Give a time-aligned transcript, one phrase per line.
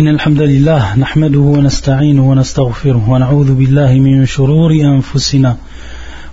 [0.00, 5.56] إن الحمد لله نحمده ونستعينه ونستغفره ونعوذ بالله من شرور أنفسنا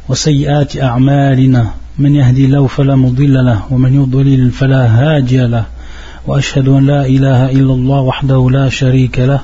[0.09, 1.67] وسيئات أعمالنا.
[1.98, 5.66] من يهدي الله فلا مضل له ومن يضلل فلا هادي له.
[6.27, 9.39] وأشهد أن لا إله إلا الله وحده لا شريك له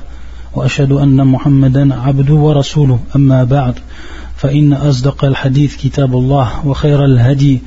[0.54, 2.98] وأشهد أن محمدا عبده ورسوله.
[3.16, 3.74] أما بعد
[4.36, 7.60] فإن أصدق الحديث كتاب الله وخير الهدي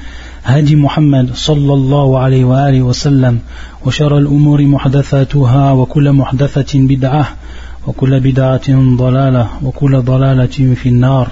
[0.45, 3.39] هدي محمد صلى الله عليه وآله وسلم
[3.87, 7.37] وشر الأمور محدثاتها وكل محدثة بدعة
[7.87, 11.29] وكل بدعة ضلالة وكل ضلالة في النار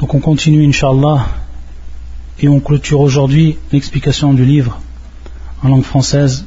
[0.00, 1.24] Donc on continue Inch'Allah
[2.40, 4.80] et on clôture aujourd'hui l'explication du livre
[5.62, 6.44] en langue française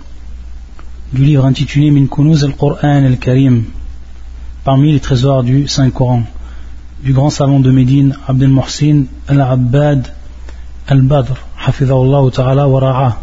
[1.13, 3.63] du livre intitulé Min Kunuz al-Qur'an al-Karim
[4.63, 6.23] parmi les trésors du Saint-Coran
[7.03, 10.13] du grand savant de Médine Abdel Mohsin al-Abbad
[10.88, 11.35] al-Badr
[12.34, 13.17] ta'ala wa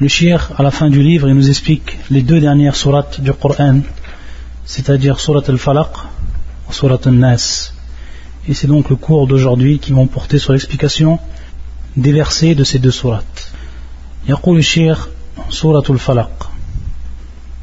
[0.00, 3.32] Le shir à la fin du livre il nous explique les deux dernières sourates du
[3.32, 3.80] Coran
[4.64, 5.92] c'est-à-dire surat al-Falaq
[6.70, 7.72] et surat al-Nas
[8.48, 11.18] et c'est donc le cours d'aujourd'hui qui vont porter sur l'explication
[11.96, 13.52] des versets de ces deux sourates
[14.28, 15.08] يقول الشيخ
[15.50, 16.50] سورة الفلق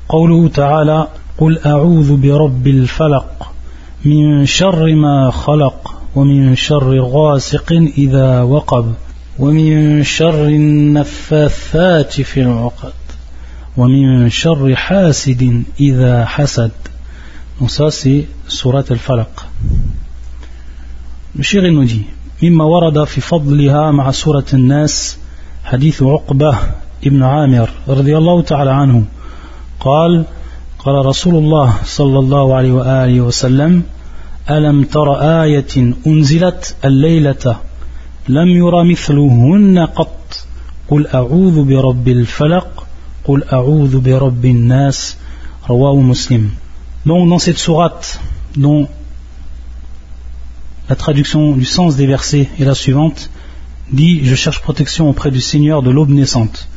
[0.09, 1.07] قوله تعالى
[1.38, 3.52] قل أعوذ برب الفلق
[4.05, 8.95] من شر ما خلق ومن شر غاسق إذا وقب
[9.39, 12.92] ومن شر النفاثات في العقد
[13.77, 16.70] ومن شر حاسد إذا حسد
[18.91, 19.47] al-Falaq.
[21.34, 22.06] Le shir nous dit
[22.42, 25.19] مما ورد في فضلها مع سورة الناس
[25.64, 26.59] حديث عقبة
[27.06, 29.05] ابن عامر رضي الله تعالى عنه
[29.81, 30.25] قال
[30.78, 33.83] قال رسول الله صلى الله عليه وآله وسلم
[34.49, 37.57] ألم تر آية أنزلت الليلة
[38.27, 40.45] لم يرى مثلهن قط
[40.88, 42.88] قل أعوذ برب الفلق
[43.25, 45.17] قل أعوذ برب الناس
[45.69, 46.49] رواه مسلم
[47.05, 48.19] Donc dans cette sourate
[48.55, 48.88] dont
[50.89, 53.29] la traduction du sens des versets est la suivante
[53.91, 56.67] dit Je cherche protection auprès du Seigneur de l'aube naissante.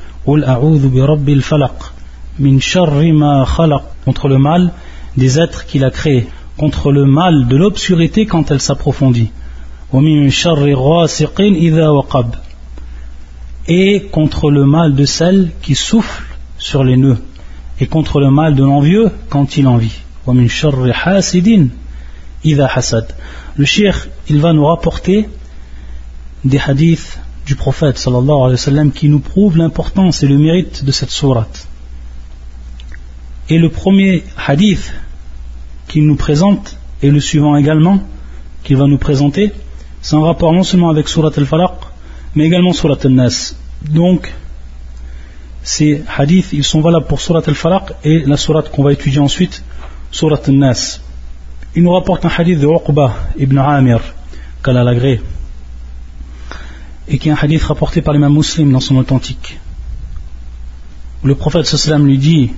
[4.05, 4.73] contre le mal
[5.17, 6.27] des êtres qu'il a créés,
[6.60, 9.32] contre le mal de l'obscurité quand elle s'approfondit.
[13.68, 16.26] Et contre le mal de celle qui souffle
[16.58, 17.22] sur les nœuds,
[17.80, 20.02] et contre le mal de l'envieux quand il envie.
[20.28, 20.48] Le
[23.66, 25.30] shir, il va nous rapporter
[26.44, 31.68] des hadiths du prophète alayhi qui nous prouvent l'importance et le mérite de cette sourate.
[33.48, 34.94] Et le premier hadith
[35.90, 38.00] qu'il nous présente et le suivant également
[38.64, 39.52] qu'il va nous présenter,
[40.02, 41.74] c'est un rapport non seulement avec surat al-Falaq,
[42.36, 43.56] mais également surat al-Nas.
[43.90, 44.34] Donc,
[45.64, 49.64] ces hadiths, ils sont valables pour surat al-Falaq et la surat qu'on va étudier ensuite,
[50.12, 51.00] surat al-Nas.
[51.76, 54.02] Il nous rapporte un hadith de Uqba ibn Amir,
[54.64, 55.22] qu'Allah l'agré,
[57.08, 59.60] et qui est un hadith rapporté par l'imam muslim dans son authentique.
[61.24, 61.68] Le prophète
[61.98, 62.52] lui dit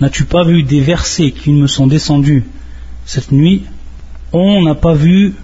[0.00, 2.44] N'as-tu pas vu des versets qui me sont descendus
[3.09, 3.63] cette nuit
[4.33, 5.35] On n'a pas vu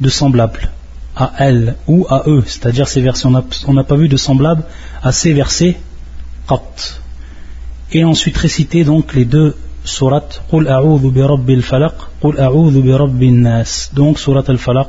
[0.00, 0.70] de semblable
[1.16, 3.26] à elle ou à eux, c'est-à-dire ces versets.
[3.66, 4.64] On n'a pas vu de semblable
[5.02, 5.76] à ces versets
[7.92, 12.92] Et ensuite réciter donc les deux sourates Qul a'udhu bi rabbil falaq, Qul a'udhu bi
[12.92, 13.90] rabbin nas.
[13.94, 14.88] Donc surat al-falaq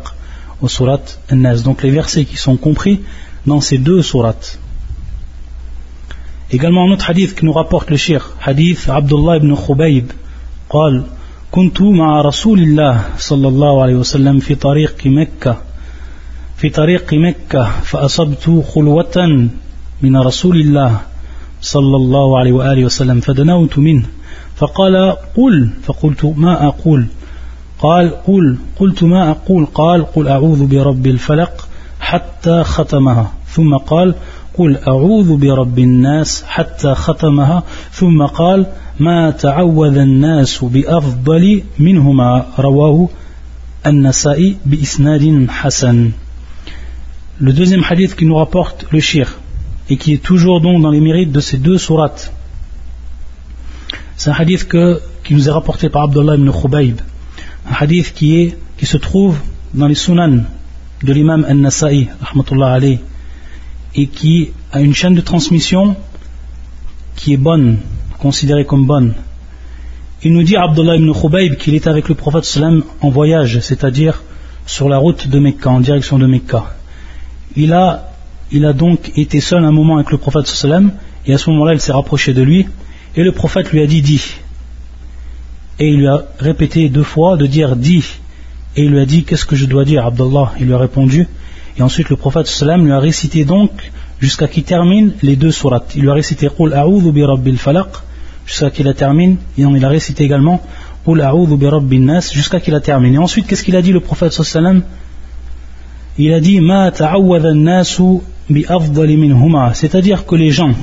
[0.62, 1.62] au surat An-Nas.
[1.64, 3.03] Donc les versets qui sont compris
[3.46, 4.59] dans ces deux sourates.
[6.52, 10.12] Également un autre hadith qui nous rapporte le shir, hadith Abdullah ibn Khubayb,
[10.70, 11.03] قال
[11.53, 15.57] كنت مع رسول الله صلى الله عليه وسلم في طريق مكة
[16.57, 19.49] في طريق مكة فأصبت خلوة
[20.03, 21.01] من رسول الله
[21.61, 24.07] صلى الله عليه وآله وسلم فدنوت منه.
[24.57, 27.07] فقال قل فقلت ما أقول؟
[27.79, 31.69] قال قل قلت ما أقول؟ قال قل أعوذ برب الفلق
[32.01, 33.33] حتى ختمها.
[33.47, 34.15] ثم قال
[34.55, 38.67] قل أعوذ برب الناس حتى ختمها ثم قال
[39.00, 43.09] ما تعوذ الناس بأفضل منهما رواه
[43.87, 46.12] النسائي بإسناد حسن
[47.41, 49.38] Le deuxième hadith qui nous rapporte le shir
[49.88, 52.32] et qui est toujours donc dans les mérites de ces deux sourates.
[54.17, 57.00] C'est un hadith que, qui nous est rapporté par Abdullah ibn Khubayb
[57.69, 59.38] un hadith qui, est, qui se trouve
[59.75, 60.44] dans les sunan
[61.03, 62.09] de l'imam An-Nasa'i,
[63.94, 65.97] et qui a une chaîne de transmission
[67.17, 67.79] qui est bonne,
[68.19, 69.15] considérée comme bonne.
[70.23, 74.23] Il nous dit Abdullah ibn Khubayb qu'il est avec le prophète sallam en voyage, c'est-à-dire
[74.67, 76.75] sur la route de Mecca, en direction de Mecca.
[77.56, 78.12] Il a,
[78.73, 80.93] donc été seul un moment avec le prophète sallam,
[81.27, 82.67] et à ce moment-là il s'est rapproché de lui,
[83.15, 84.37] Et le prophète lui a dit Dis.
[85.79, 88.05] Et il lui a répété deux fois de dire Dis.
[88.77, 91.27] Et il lui a dit Qu'est-ce que je dois dire, Abdullah Il lui a répondu.
[91.77, 93.71] Et ensuite le prophète sallam lui a récité donc
[94.21, 95.93] jusqu'à qu'il termine les deux sourates.
[95.97, 97.89] Il lui a récité Qul a'udhu bi rabbil falaq
[98.47, 99.37] jusqu'à qu'il la termine.
[99.59, 100.63] Et il a récité également
[101.05, 101.23] Qul
[101.57, 103.15] bi rabbin nas jusqu'à qu'il la termine.
[103.15, 104.83] Et ensuite qu'est-ce qu'il a dit le prophète sallam?
[106.19, 108.21] Il a dit Ma nasu
[108.51, 108.67] bi.
[109.75, 110.75] C'est-à-dire que les gens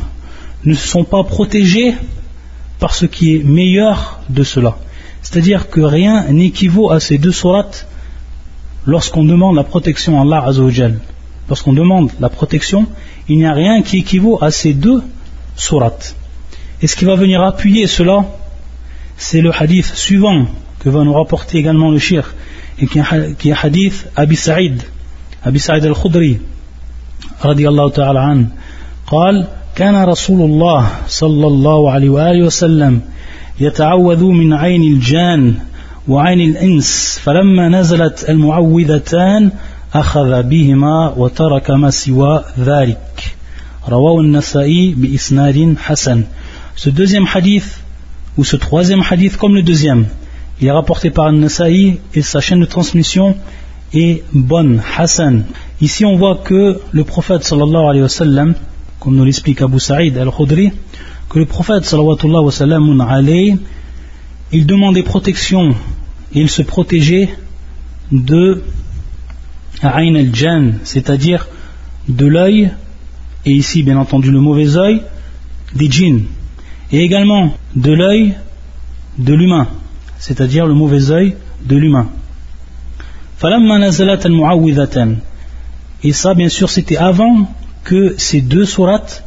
[0.66, 1.94] ne sont pas protégés
[2.80, 4.78] par ce qui est meilleur de cela.
[5.23, 7.87] C'est-à-dire que rien n'équivaut à ces deux sourates
[8.87, 11.01] lorsqu'on demande la protection à Allah Azzawajal.
[11.49, 12.87] Lorsqu'on demande la protection,
[13.29, 15.03] il n'y a rien qui équivaut à ces deux
[15.57, 16.15] sourates.
[16.83, 18.27] Et ce qui va venir appuyer cela,
[19.17, 20.47] c'est le hadith suivant
[20.81, 22.35] que va nous rapporter également le shir,
[22.79, 24.83] et qui est hadith Abi Sa'id,
[25.43, 26.41] Abi Sa'id al-Khudri,
[27.41, 28.45] radiallahu ta'ala an,
[29.07, 29.47] قال
[29.80, 33.02] كان رسول الله صلى الله عليه وآله وسلم
[33.60, 35.54] يتعوذ من عين الجان
[36.08, 39.52] وعين الإنس فلما نزلت المعوذتان
[39.94, 43.36] أخذ بهما وترك ما سوى ذلك
[43.90, 46.24] رواه النسائي بإسناد حسن
[46.76, 47.80] Ce deuxième hadith,
[48.38, 50.08] ou ce troisième hadith comme le deuxième,
[50.60, 53.34] il est rapporté par Nasa'i et sa chaîne de transmission
[53.94, 55.46] est bonne, Hassan.
[55.80, 58.56] Ici on voit que le prophète sallallahu alayhi wa sallam
[59.00, 60.72] comme nous l'explique Abu Sa'id al-Khudri,
[61.30, 63.58] que le prophète sallallahu wa alayhi,
[64.52, 65.70] il demandait protection
[66.34, 67.30] et il se protégeait
[68.12, 68.64] de
[69.82, 71.48] Ayn al-Jan, c'est-à-dire
[72.08, 72.72] de l'œil,
[73.46, 75.02] et ici bien entendu le mauvais œil,
[75.76, 76.24] des djinns,
[76.92, 78.36] et également de l'œil
[79.18, 79.68] de l'humain,
[80.18, 82.10] c'est-à-dire le mauvais œil de l'humain.
[86.04, 87.48] Et ça, bien sûr, c'était avant
[87.84, 89.24] que ces deux sourates,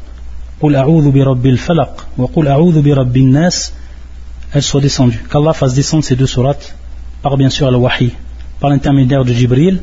[4.54, 5.25] elles soient descendues.
[5.31, 6.76] Qu'Allah fasse descendre ces deux sourates
[7.22, 8.12] par bien sûr al-Wahi,
[8.60, 9.82] par l'intermédiaire de Jibril.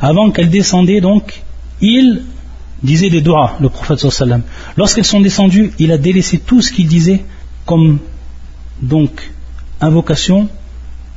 [0.00, 1.42] Avant qu'elles descendaient, donc,
[1.80, 2.22] il
[2.82, 4.42] disait des doigts, le prophète sallam.
[4.76, 7.24] Lorsqu'elles sont descendues, il a délaissé tout ce qu'il disait
[7.66, 7.98] comme
[8.80, 9.30] donc
[9.80, 10.48] invocation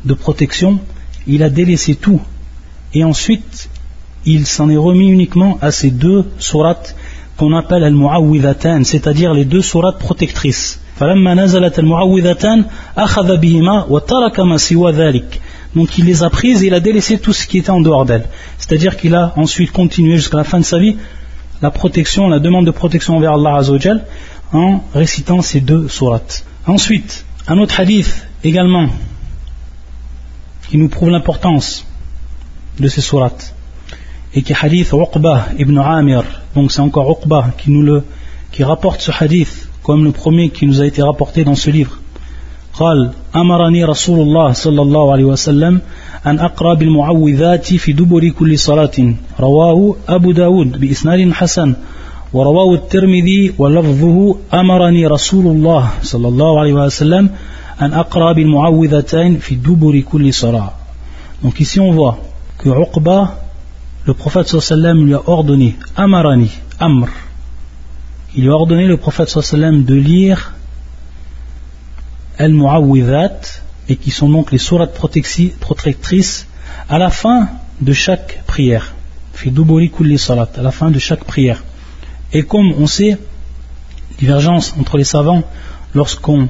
[0.06, 0.80] de protection.
[1.25, 2.22] Il a délaissé tout.
[2.94, 3.69] Et ensuite,
[4.28, 6.96] il s'en est remis uniquement à ces deux sourates
[7.38, 10.82] qu'on appelle al-mu'awwidhatan, c'est-à-dire les deux sourates protectrices.
[15.76, 18.06] Donc il les a prises et il a délaissé tout ce qui était en dehors
[18.06, 18.28] d'elles.
[18.58, 20.98] C'est-à-dire qu'il a ensuite continué jusqu'à la fin de sa vie
[21.62, 24.06] la protection, la demande de protection envers Allah Azzawajal
[24.54, 26.46] en récitant ces deux sourates.
[26.68, 28.90] Ensuite, un autre hadith également
[30.70, 31.86] qui nous prouve l'importance
[32.80, 33.56] de ces sourates
[34.38, 36.24] et qui hadith Uqba ibn Amir.
[36.56, 38.04] Donc c'est encore Uqba qui nous le
[38.51, 41.98] qui rapporte ce hadith comme le premier qui nous a été rapporté dans ce livre.
[42.80, 45.81] قال أمرني رسول الله صلى الله عليه وسلم
[46.25, 48.98] أن أقرأ بالمعوذات في دبر كل صلاة
[49.39, 51.75] رواه أبو داود بإسناد حسن
[52.33, 57.30] ورواه الترمذي ولفظه أمرني رسول الله صلى الله عليه وسلم
[57.81, 60.69] أن أقرأ بالمعوذتين في دبر كل صلاة
[61.44, 62.18] Donc ici on voit
[62.60, 63.47] que Uqba
[64.07, 66.50] le prophète sallam lui a ordonné, Amarani,
[66.80, 67.09] Amr,
[68.33, 70.54] il lui a ordonné le prophète sallam de lire
[72.38, 73.42] Al-Mu'awwidhat,
[73.90, 76.47] et qui sont donc les sourates protectrices,
[76.87, 77.49] à la fin
[77.81, 78.94] de chaque prière.
[80.18, 81.64] Salat, à la fin de chaque prière.
[82.31, 83.18] Et comme on sait,
[84.19, 85.44] divergence entre les savants,
[85.94, 86.47] lorsqu'on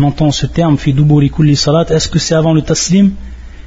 [0.00, 3.12] entend ce terme, salat, est-ce que c'est avant le taslim,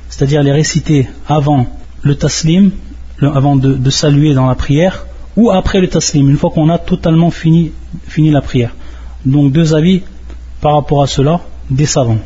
[0.09, 1.67] c'est-à-dire les réciter avant
[2.03, 2.71] le taslim,
[3.21, 7.31] avant de, saluer dans la prière ou après le taslim, une fois qu'on a totalement
[7.31, 7.71] fini,
[8.07, 8.75] fini la prière.
[9.25, 10.01] Donc deux avis
[10.61, 12.19] par rapport à cela des savants.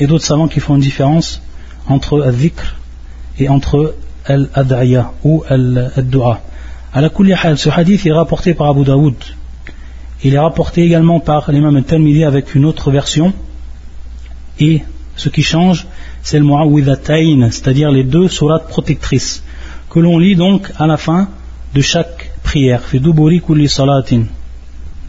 [0.00, 1.42] Et d'autres savants qui font une différence
[1.86, 2.76] entre al-dhikr
[3.38, 3.94] et entre
[4.26, 6.40] al-ad'aya ou al-dua.
[6.92, 7.10] À la
[7.56, 9.14] ce hadith est rapporté par Abu Daoud.
[10.24, 13.32] Il est rapporté également par l'imam al-Talmidi avec une autre version.
[14.58, 14.82] Et
[15.16, 15.86] ce qui change,
[16.22, 19.42] c'est le mu'awwidhatayn, c'est-à-dire les deux sourates protectrices
[19.90, 21.28] que l'on lit donc à la fin
[21.74, 22.82] de chaque prière.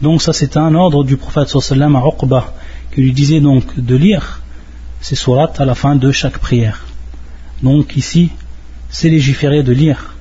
[0.02, 2.52] Donc ça c'est un ordre du prophète sallam à Uqba
[2.92, 4.40] qui lui disait donc de lire
[5.00, 6.84] ces sourates à la fin de chaque prière.
[7.62, 8.30] Donc ici,
[8.88, 10.14] c'est légiféré de lire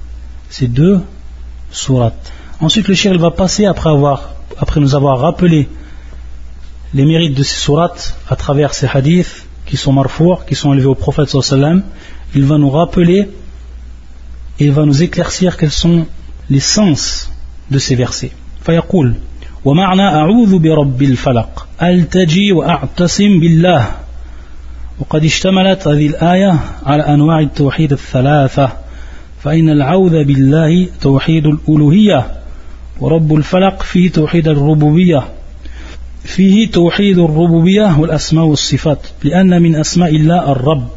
[0.50, 1.01] ces deux
[1.72, 2.32] sourates.
[2.60, 3.89] Ensuite le shir va passer après,
[4.80, 5.70] nous avoir rappelé
[6.94, 10.88] les mérites de ces sourates à travers ces hadiths qui sont marfour, qui sont élevés
[10.88, 11.84] au prophète sallam.
[12.36, 13.30] Il va nous rappeler
[14.60, 16.06] et va nous éclaircir quels sont
[16.50, 17.32] les sens
[17.72, 18.32] de ces versets.
[18.66, 19.13] فيقول
[19.66, 23.88] ومعنى أعوذ برب الفلق ألتجي وأعتصم بالله
[25.00, 28.72] وقد اشتملت هذه الآية على أنواع التوحيد الثلاثة
[29.44, 32.25] فإن العوذ بالله توحيد الألوهية
[33.00, 35.24] ورب الفلق فيه توحيد الربوبية
[36.24, 40.89] فيه توحيد الربوبية والأسماء والصفات لأن من أسماء الله الرب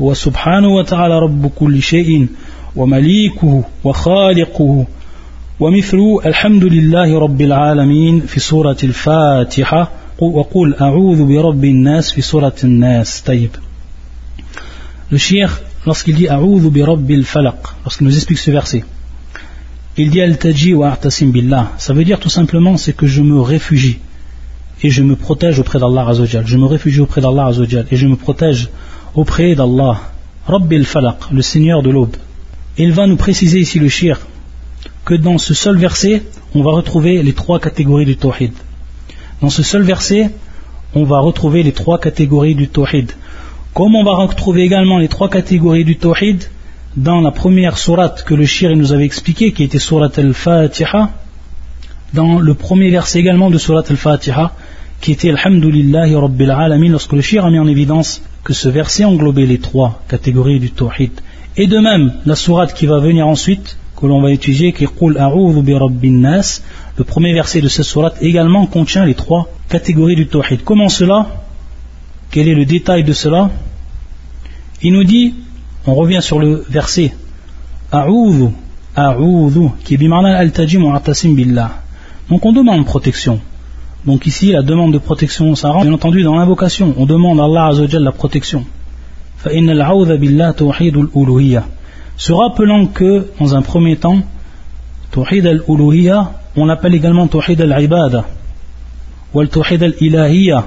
[0.00, 2.26] هو سبحانه وتعالى رب كل شيء
[2.75, 4.85] ومليكه وخالقه
[5.59, 13.21] ومثل الحمد لله رب العالمين في سورة الفاتحة وقل أعوذ برب الناس في سورة الناس
[13.21, 13.49] طيب
[15.09, 18.83] Le shir, lorsqu'il dit A'udhu bi rabbil falaq, lorsqu'il nous explique ce verset,
[19.95, 21.71] il dit Al-taji wa a'tasim billah.
[21.77, 23.99] Ça veut dire tout simplement c'est que je me réfugie
[24.83, 26.45] et je me protège auprès d'Allah Azzawajal.
[26.45, 28.69] Je me réfugie auprès d'Allah Azzawajal et je me protège
[29.15, 30.01] auprès d'Allah.
[30.45, 32.17] Rabbil falaq, le Seigneur de l'aube.
[32.78, 34.20] Il va nous préciser ici le shir
[35.04, 36.22] que dans ce seul verset,
[36.54, 38.52] on va retrouver les trois catégories du tawhid.
[39.40, 40.30] Dans ce seul verset,
[40.94, 43.12] on va retrouver les trois catégories du tawhid.
[43.74, 46.44] Comme on va retrouver également les trois catégories du tawhid
[46.96, 51.10] dans la première sourate que le shir nous avait expliqué, qui était sourate al-Fatiha,
[52.14, 54.52] dans le premier verset également de sourate al-Fatiha,
[55.00, 59.04] qui était Alhamdulillahi Rabbil Alamin, lorsque le shir a mis en évidence que ce verset
[59.04, 61.12] englobait les trois catégories du tawhid.
[61.56, 64.90] Et de même, la sourate qui va venir ensuite, que l'on va étudier, qui est
[66.98, 70.64] le premier verset de cette sourate également contient les trois catégories du tawhid.
[70.64, 71.26] Comment cela?
[72.30, 73.50] Quel est le détail de cela?
[74.82, 75.34] Il nous dit,
[75.86, 77.12] on revient sur le verset
[77.92, 78.48] A'udhu,
[78.96, 80.82] A'udhu, qui est bimana al-tajim
[81.34, 81.72] billah.
[82.28, 83.40] Donc on demande protection.
[84.06, 86.94] Donc ici, la demande de protection, ça rentre bien entendu dans l'invocation.
[86.96, 88.64] On demande à Allah Azzawajal la protection.
[92.16, 94.22] Se rappelant que, dans un premier temps,
[95.10, 98.24] Tawhid al-Uluhiyya, on l'appelle également Tawhid al-Ibada,
[99.34, 100.66] ou al-Tawhid al-Ilahiyya,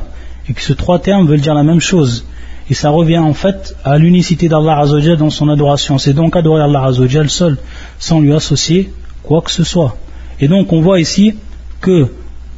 [0.50, 2.25] et que ces trois termes veulent dire la même chose.
[2.70, 5.98] Et ça revient en fait à l'unicité d'Allah Azzawajal dans son adoration.
[5.98, 7.58] C'est donc adorer Allah Azzawajal seul,
[8.00, 8.91] sans lui associer
[9.24, 9.96] quoi que ce soit.
[10.39, 11.36] Et donc on voit ici
[11.82, 12.08] que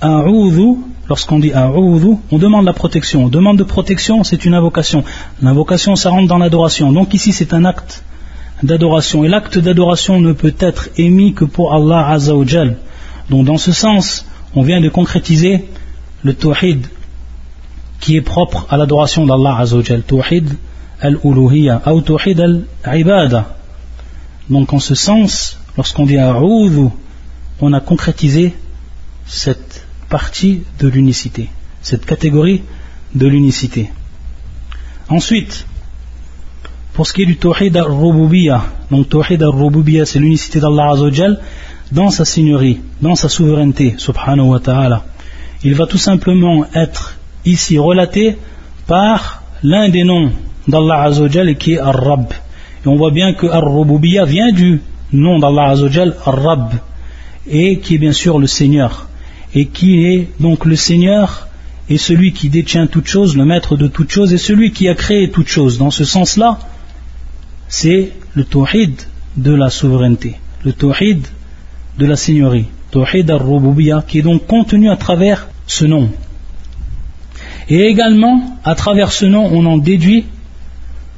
[0.01, 0.77] A'udhu,
[1.09, 3.25] lorsqu'on dit A'udhu, on demande la protection.
[3.25, 5.03] On demande de protection, c'est une invocation.
[5.41, 6.91] L'invocation, ça rentre dans l'adoration.
[6.91, 8.03] Donc ici, c'est un acte
[8.63, 9.23] d'adoration.
[9.23, 12.77] Et l'acte d'adoration ne peut être émis que pour Allah Azzawajal.
[13.29, 15.65] Donc dans ce sens, on vient de concrétiser
[16.23, 16.87] le tawhid
[17.99, 20.03] qui est propre à l'adoration d'Allah Azzawajal.
[20.03, 20.53] Tawhid
[21.01, 22.41] al-uluhiyya ou tawhid
[22.83, 23.55] al-ibada.
[24.49, 26.89] Donc en ce sens, lorsqu'on dit a'udhu,
[27.61, 28.55] on a concrétisé
[29.25, 29.76] cette
[30.09, 31.49] partie de l'unicité,
[31.81, 32.63] cette catégorie
[33.15, 33.89] de l'unicité.
[35.09, 35.65] Ensuite,
[36.93, 41.39] pour ce qui est du Tawhid al-Rububiyya, donc Tawhid al-Rububiyya, c'est l'unicité d'Allah Azzawajal
[41.91, 45.05] dans sa seigneurie, dans sa souveraineté, subhanahu wa ta'ala.
[45.63, 48.37] Il va tout simplement être ici relaté
[48.87, 50.31] par l'un des noms
[50.67, 52.33] d'Allah Azzawajal qui est Ar-Rab.
[52.83, 54.81] Et on voit bien que Ar-Rububiyya vient du
[55.13, 56.73] nom d'Allah Azzawajal, Ar-Rab,
[57.47, 59.06] et qui est bien sûr le Seigneur.
[59.59, 61.47] Et qui est donc le Seigneur
[61.89, 64.93] et celui qui détient toute chose, le maître de toute chose, et celui qui a
[64.93, 65.79] créé toute chose.
[65.79, 66.59] Dans ce sens-là,
[67.67, 68.93] c'est le tawhid
[69.35, 71.25] de la souveraineté, le tawhid
[71.97, 76.11] de la seigneurie, tawhid al-rububiyya, qui est donc contenu à travers ce nom.
[77.67, 80.25] Et également, à travers ce nom, on en déduit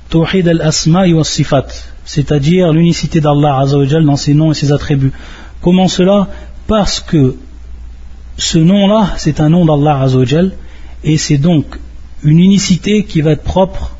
[0.09, 1.67] tawhid al-asma wa sifat,
[2.05, 5.11] c'est-à-dire l'unicité d'Allah dans ses noms et ses attributs.
[5.61, 6.29] Comment cela?
[6.67, 7.35] Parce que
[8.39, 10.53] ce nom-là, c'est un nom d'Allah Azzawajal,
[11.03, 11.65] et c'est donc
[12.23, 13.97] une unicité qui va être propre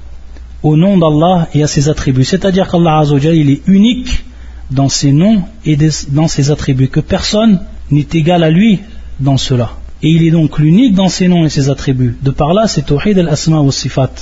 [0.63, 2.23] au nom d'Allah et à ses attributs.
[2.23, 4.23] C'est-à-dire qu'Allah Azzawajal, il est unique
[4.71, 5.77] dans ses noms et
[6.09, 7.59] dans ses attributs, que personne
[7.91, 8.79] n'est égal à lui
[9.19, 9.71] dans cela.
[10.01, 12.15] Et il est donc l'unique dans ses noms et ses attributs.
[12.21, 14.13] De par là, c'est Tawhid al-Asma wa Sifat.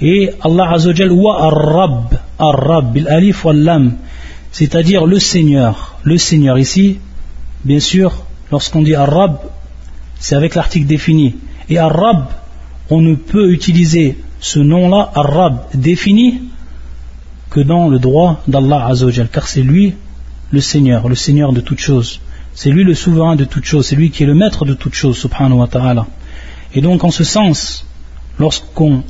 [0.00, 3.96] Et Allah Azzawajal, wa ar-Rab, ar-Rab, bil-Alif wal-Lam,
[4.50, 5.98] c'est-à-dire le Seigneur.
[6.04, 6.98] Le Seigneur ici,
[7.64, 9.38] bien sûr, lorsqu'on dit ar-Rab,
[10.20, 11.34] c'est avec l'article défini.
[11.68, 12.26] Et ar-Rab,
[12.90, 16.42] on ne peut utiliser ce nom-là, Arab, défini
[17.48, 19.94] que dans le droit d'Allah Azzawajal, car c'est lui
[20.50, 22.20] le Seigneur, le Seigneur de toutes choses.
[22.54, 24.94] C'est lui le souverain de toutes choses, c'est lui qui est le maître de toutes
[24.94, 26.06] choses, subhanahu wa ta'ala.
[26.74, 27.86] Et donc en ce sens,
[28.38, 29.04] lorsqu'on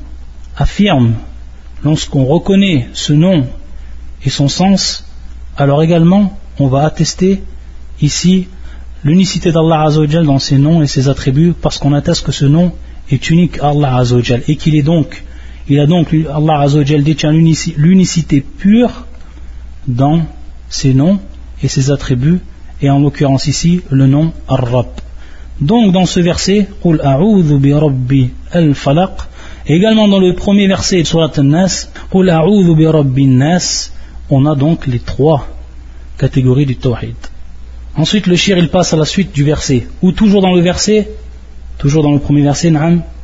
[0.57, 1.15] affirme,
[1.83, 3.47] lorsqu'on reconnaît ce nom
[4.25, 5.07] et son sens,
[5.57, 7.43] alors également on va attester
[8.01, 8.47] ici
[9.05, 12.73] l'unicité d'Allah Azzawajal dans ses noms et ses attributs parce qu'on atteste que ce nom
[13.11, 15.25] est unique à Allah Azzawajal et qu'il est donc,
[15.69, 19.07] il a donc, Allah Azzawajal détient l'unicité pure
[19.87, 20.23] dans
[20.69, 21.19] ses noms
[21.63, 22.41] et ses attributs
[22.81, 24.87] et en l'occurrence ici le nom Arrab.
[25.61, 29.13] Donc dans ce verset, Qul a'udhu bi rabbi al-falaq
[29.67, 33.29] et également dans le premier verset de Surat An-Nas, Qul a'udhu bi rabbi
[34.31, 35.47] on a donc les trois
[36.19, 37.32] catégories du Tawhid.
[37.97, 41.09] Ensuite le shir il passe à la suite du verset, ou toujours dans le verset,
[41.79, 42.73] toujours dans le premier verset,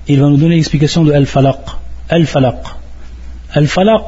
[0.09, 1.61] il va nous donner l'explication de Al-Falaq.
[2.09, 2.63] Al-Falaq.
[3.53, 4.05] Al-Falaq,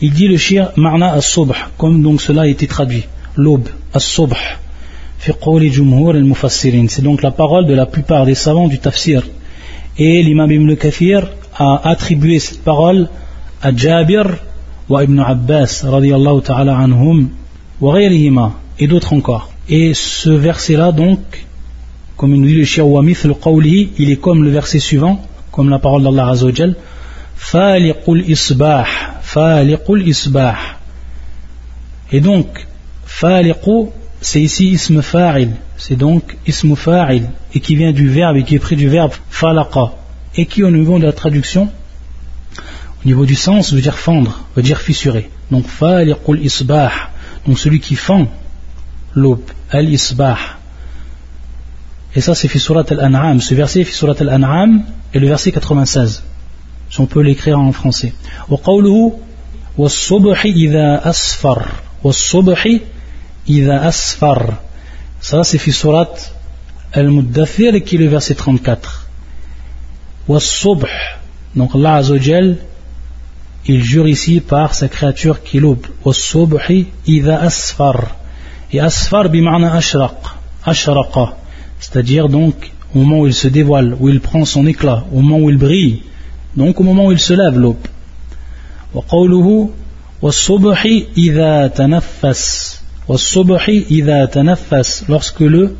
[0.00, 3.06] il dit le shir Ma'na as-Subh, comme donc cela a été traduit.
[3.36, 4.34] L'aube, as-Subh.
[5.18, 9.22] C'est donc la parole de la plupart des savants du tafsir.
[9.98, 11.28] Et l'imam Ibn Kathir
[11.58, 13.08] a attribué cette parole
[13.60, 14.24] à Jabir
[14.88, 15.84] wa Ibn Abbas
[16.42, 17.28] ta'ala anhum
[17.82, 19.50] wa et d'autres encore.
[19.72, 21.20] Et ce verset-là donc,
[22.16, 25.24] comme il nous dit le shir wa mithl qawlihi, il est comme le verset suivant,
[25.52, 26.74] comme la parole d'Allah Azzawajal,
[27.36, 28.84] faliqul isbah,
[29.22, 30.56] faliqul isbah.
[32.10, 32.66] Et donc,
[33.04, 38.42] faliqu c'est ici ism fa'il, c'est donc ism fa'il, et qui vient du verbe, et
[38.42, 39.92] qui est pris du verbe falaqa,
[40.34, 41.70] et qui au niveau de la traduction,
[43.04, 45.30] au niveau du sens, veut dire fendre, veut dire fissurer.
[45.52, 46.90] Donc faliqul isbah,
[47.46, 48.26] donc celui qui fend
[49.14, 50.38] l'aube, al-isbah.
[52.14, 54.82] Et ça c'est fi surat al-an'am, ce verset fi surat al-an'am
[55.14, 56.22] est le verset 96,
[56.90, 58.12] si on peut l'écrire en français.
[58.48, 59.18] وقوله
[59.78, 61.68] والصبح إذا أسفر
[62.04, 62.66] والصبح
[63.46, 64.58] Ida asfar.
[65.20, 66.14] Ça, c'est fi surat
[66.92, 69.08] al-muddathir qui est le verset 34.
[70.28, 70.86] Was-subh.
[71.56, 72.58] Donc Allah Azzawajal,
[73.66, 75.86] il jure ici par sa créature qui l'aube.
[76.04, 78.16] Was-subhi ida asfar.
[78.71, 80.17] Et asfar bima'na ashraq.
[80.65, 81.35] Ashraqa.
[81.79, 85.39] C'est-à-dire donc au moment où il se dévoile, où il prend son éclat, au moment
[85.39, 86.03] où il brille.
[86.55, 87.87] Donc au moment où il se lève l'aube.
[88.95, 89.69] وقوله
[90.21, 90.85] والصبح
[91.17, 92.81] إذا تنفس
[95.09, 95.75] lorsque le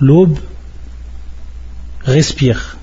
[0.00, 0.38] l'aube
[2.04, 2.76] respire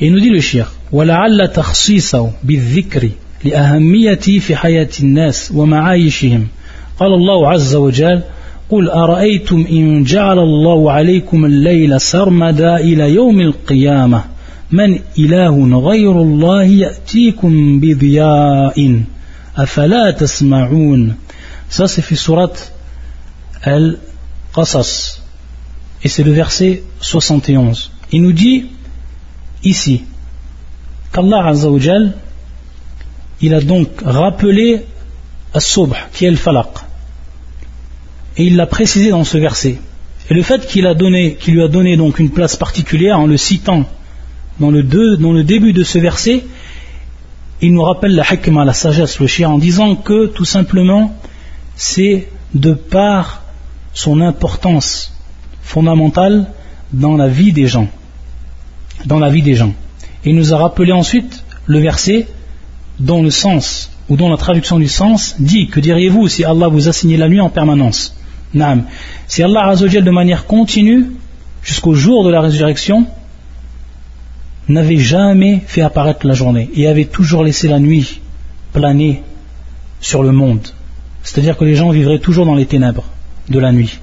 [0.00, 3.10] et nous dit le shir ولعل تخصيصه بالذكر
[3.43, 6.47] لأهميته في حياة الناس ومعايشهم
[6.99, 8.21] قال الله عز وجل
[8.69, 14.23] قل أرأيتم إن جعل الله عليكم الليل سرمدا إلى يوم القيامة
[14.71, 19.03] من إله غير الله يأتيكم بضياء
[19.55, 21.15] Afala tasma'oun.
[21.69, 22.53] Ça, fait surat
[23.61, 25.21] al-Qasas.
[26.03, 27.91] Et c'est le verset 71.
[28.11, 28.65] Il nous dit
[29.63, 30.03] ici
[31.11, 32.13] qu'Allah Azzawajal,
[33.43, 34.85] il a donc rappelé
[35.53, 36.69] As-Subh, qui est le falaq.
[38.37, 39.79] Et il l'a précisé dans ce verset.
[40.29, 40.87] Et le fait qu'il
[41.39, 43.85] qu'il lui a donné donc une place particulière en le citant
[44.61, 46.45] dans le, début de ce verset,
[47.61, 51.13] il nous rappelle la hikmah, la sagesse, le chien, en disant que tout simplement,
[51.75, 53.43] c'est de par
[53.93, 55.13] son importance
[55.61, 56.47] fondamentale
[56.93, 57.89] dans la vie des gens.
[59.05, 59.73] Dans la vie des gens.
[60.23, 62.27] Et il nous a rappelé ensuite le verset
[62.99, 66.87] dont le sens, ou dont la traduction du sens, dit Que diriez-vous si Allah vous
[66.87, 68.15] assignait la nuit en permanence
[68.53, 68.85] Naam.
[69.27, 71.11] Si Allah a de manière continue,
[71.63, 73.07] jusqu'au jour de la résurrection,
[74.67, 78.21] n'avait jamais fait apparaître la journée et avait toujours laissé la nuit
[78.71, 79.23] planer
[79.99, 80.67] sur le monde.
[81.23, 83.05] C'est-à-dire que les gens vivraient toujours dans les ténèbres
[83.49, 83.99] de la nuit.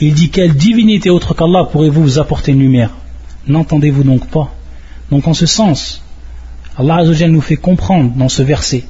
[0.00, 2.90] Il dit quelle divinité autre qu'Allah pourrez-vous vous apporter une lumière?
[3.46, 4.52] N'entendez-vous donc pas?
[5.10, 6.02] Donc en ce sens,
[6.78, 8.84] Allah Azzawajal nous fait comprendre dans ce verset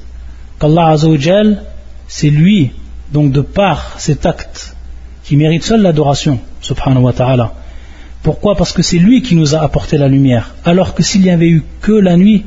[0.59, 1.63] qu'Allah Azzawajal,
[2.07, 2.71] c'est lui,
[3.13, 4.75] donc de par cet acte,
[5.23, 7.53] qui mérite seul l'adoration, subhanahu wa ta'ala,
[8.23, 8.55] pourquoi?
[8.55, 10.53] Parce que c'est lui qui nous a apporté la lumière.
[10.65, 12.43] Alors que s'il n'y avait eu que la nuit,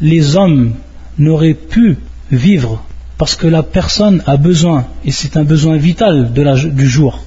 [0.00, 0.72] les hommes
[1.18, 1.98] n'auraient pu
[2.30, 2.82] vivre.
[3.18, 7.20] Parce que la personne a besoin, et c'est un besoin vital du jour.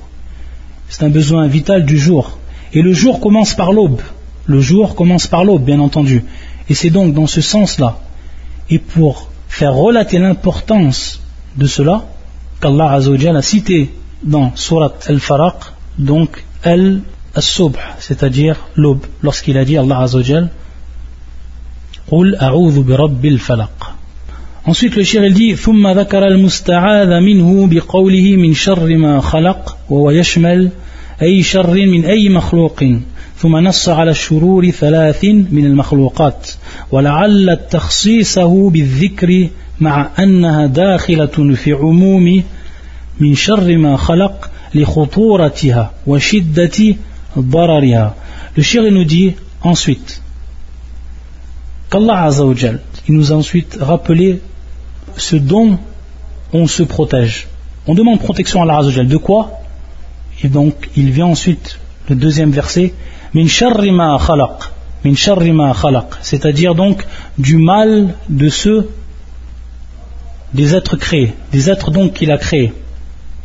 [0.89, 2.39] C'est un besoin vital du jour.
[2.73, 4.01] Et le jour commence par l'aube.
[4.47, 6.23] Le jour commence par l'aube, bien entendu.
[6.68, 7.98] Et c'est donc dans ce sens-là.
[8.70, 11.20] Et pour faire relater l'importance
[11.56, 12.04] de cela,
[12.60, 15.56] qu'Allah a cité dans Surat Al-Faraq,
[15.98, 17.02] donc elle
[17.36, 20.48] الصبح c'est-à-dire l'aube lorsqu'il a dit Allah Azzawajal
[22.10, 23.92] قل أعوذ برب الفلق
[24.66, 30.10] Ensuite le shir il dit ثم ذكر المستعاذ منه بقوله من شر ما خلق وهو
[30.10, 30.70] يشمل
[31.21, 32.83] أي شر من أي مخلوق
[33.37, 36.51] ثم نص على الشرور ثلاث من المخلوقات
[36.91, 42.43] ولعل تخصيصه بالذكر مع أنها داخلة في عموم
[43.19, 46.95] من شر ما خلق لخطورتها وشدة
[47.39, 48.15] ضررها.
[48.57, 49.33] الشيخ نودي
[49.65, 50.19] أنسويت
[51.91, 54.39] qu'Allah Azza wa Jal il nous a ensuite rappelé
[55.17, 55.77] ce dont
[56.53, 57.47] on se protège.
[57.87, 59.60] On demande protection à Allah Azza de quoi?
[60.43, 62.93] Et donc, il vient ensuite, le deuxième verset,
[63.33, 64.57] Min sharri ma khalaq.
[65.05, 66.15] Min sharri ma khalaq.
[66.21, 67.05] C'est-à-dire donc
[67.37, 68.89] du mal de ceux,
[70.53, 72.73] des êtres créés, des êtres donc qu'il a créés.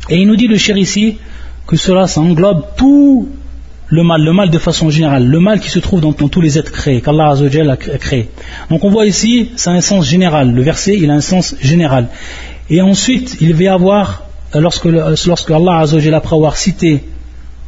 [0.09, 1.17] Et il nous dit le cher ici
[1.65, 3.29] que cela, ça englobe tout
[3.87, 6.57] le mal, le mal de façon générale, le mal qui se trouve dans, tous les
[6.57, 8.29] êtres créés, qu'Allah a créé.
[8.69, 10.53] Donc on voit ici, c'est un sens général.
[10.53, 12.09] Le verset, il a un sens général.
[12.69, 15.83] Et ensuite, il va y avoir, lorsque, lorsque Allah
[16.13, 17.03] après avoir cité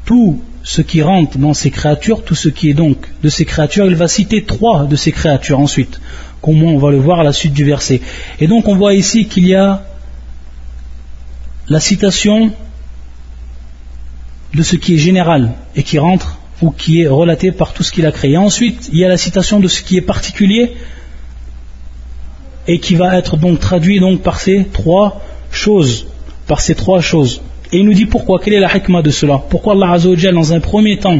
[0.06, 3.86] tout ce qui rentre dans ces créatures, tout ce qui est donc de ces créatures,
[3.86, 6.00] il va citer trois de ces créatures ensuite.
[6.42, 8.02] Comment on va le voir à la suite du verset.
[8.40, 9.84] Et donc on voit ici qu'il y a
[11.68, 12.52] la citation
[14.54, 17.92] de ce qui est général et qui rentre ou qui est relaté par tout ce
[17.92, 18.36] qu'il a créé.
[18.36, 20.74] ensuite, il y a la citation de ce qui est particulier
[22.68, 26.08] et qui va être donc traduit donc par ces trois choses,
[26.50, 27.42] par ces trois choses.
[27.72, 29.38] Et il nous dit pourquoi, quelle est la hikmah de cela?
[29.50, 31.20] Pourquoi Allah Azzawajal, dans un premier temps,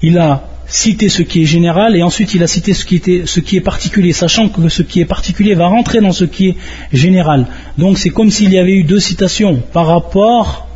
[0.00, 3.60] il a cité ce qui est général et ensuite il a cité ce qui, est
[3.60, 6.56] particulier, sachant que ce qui est particulier va rentrer dans ce qui est
[6.92, 7.46] général.
[7.78, 10.68] Donc c'est comme s'il y avait eu deux citations par rapport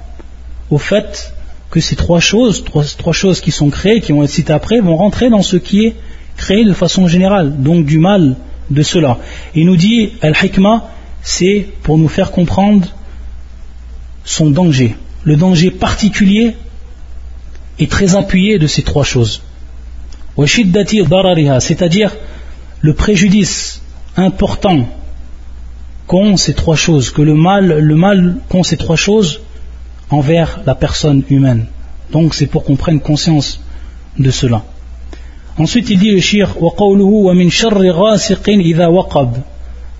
[0.70, 1.32] au fait
[1.70, 4.96] que ces trois choses, trois, choses qui sont créées, qui vont être citées après, vont
[4.96, 5.94] rentrer dans ce qui est
[6.36, 8.36] créé de façon générale, donc du mal
[8.70, 9.18] de cela.
[9.54, 10.88] Il nous dit, Al-Hikmah,
[11.22, 12.88] c'est pour nous faire comprendre
[14.23, 14.95] son danger.
[15.23, 16.55] Le danger particulier
[17.79, 19.41] est très appuyé de ces trois choses.
[20.45, 22.15] C'est-à-dire
[22.81, 23.81] le préjudice
[24.15, 24.87] important
[26.07, 29.41] qu'ont ces trois choses, que le mal, le mal qu'ont ces trois choses
[30.09, 31.65] envers la personne humaine.
[32.11, 33.59] Donc c'est pour qu'on prenne conscience
[34.17, 34.63] de cela.
[35.57, 39.33] Ensuite il dit le shir وقوله ومن شر غاسق إذا وقب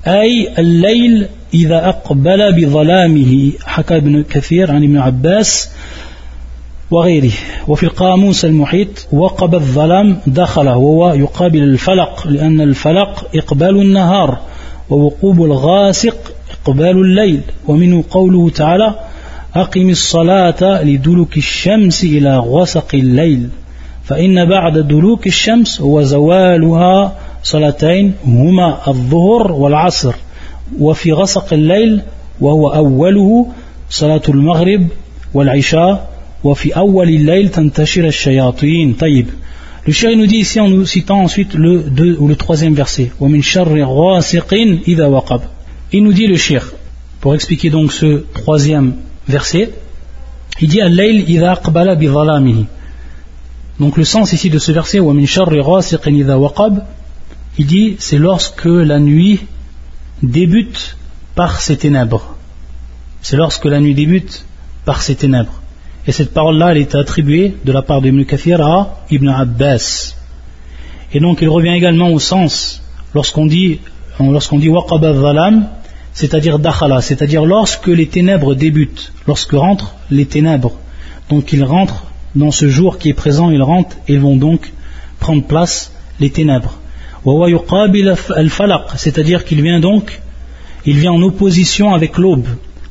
[0.07, 3.53] أي الليل إذا أقبل بظلامه.
[3.65, 5.71] حكى ابن كثير عن ابن عباس
[6.91, 7.33] وغيره.
[7.69, 14.39] وفي القاموس المحيط وقب الظلام دخله وهو يقابل الفلق لأن الفلق إقبال النهار
[14.91, 16.17] ووقوب الغاسق
[16.51, 17.41] إقبال الليل.
[17.69, 18.95] ومنه قوله تعالى
[19.55, 23.49] أقم الصلاة لدلوك الشمس إلى غسق الليل.
[24.05, 30.16] فإن بعد دلوك الشمس هو زوالها صلاتين هما الظهر والعصر
[30.80, 32.02] وفي غسق الليل
[32.42, 33.48] وهو أوله
[33.90, 34.88] صلاة المغرب
[35.34, 36.10] والعشاء
[36.44, 39.28] وفي أول الليل تنتشر الشياطين طيب
[39.88, 43.10] Le shir nous dit ici en nous citant ensuite le 2 ou le troisième verset.
[43.22, 44.54] وَمِن شَرِّ غَاسِقٍ
[44.86, 45.42] إِذَا وَقَبْ
[45.94, 46.74] Il nous dit le shir,
[47.22, 48.96] pour expliquer donc ce troisième
[49.30, 49.72] verset,
[50.60, 52.10] il dit Al-Layl idha aqbala bi
[53.80, 56.84] Donc le sens ici de ce verset, wa min sharri ghasiqin idha waqab,
[57.59, 59.41] il dit c'est lorsque la nuit
[60.23, 60.97] débute
[61.35, 62.37] par ses ténèbres.
[63.21, 64.47] C'est lorsque la nuit débute
[64.85, 65.61] par ses ténèbres.
[66.07, 70.17] Et cette parole-là, elle est attribuée de la part d'Ibn Kathir à Ibn Abbas.
[71.13, 72.83] Et donc il revient également au sens
[73.15, 73.81] lorsqu'on dit
[74.19, 74.71] lorsqu'on dit
[76.15, 80.73] c'est-à-dire dakhala, c'est-à-dire lorsque les ténèbres débutent, lorsque rentrent les ténèbres.
[81.31, 84.73] Donc ils rentrent dans ce jour qui est présent, ils rentrent et vont donc
[85.21, 86.79] prendre place les ténèbres.
[88.97, 90.21] C'est-à-dire qu'il vient donc,
[90.85, 92.47] il vient en opposition avec l'aube.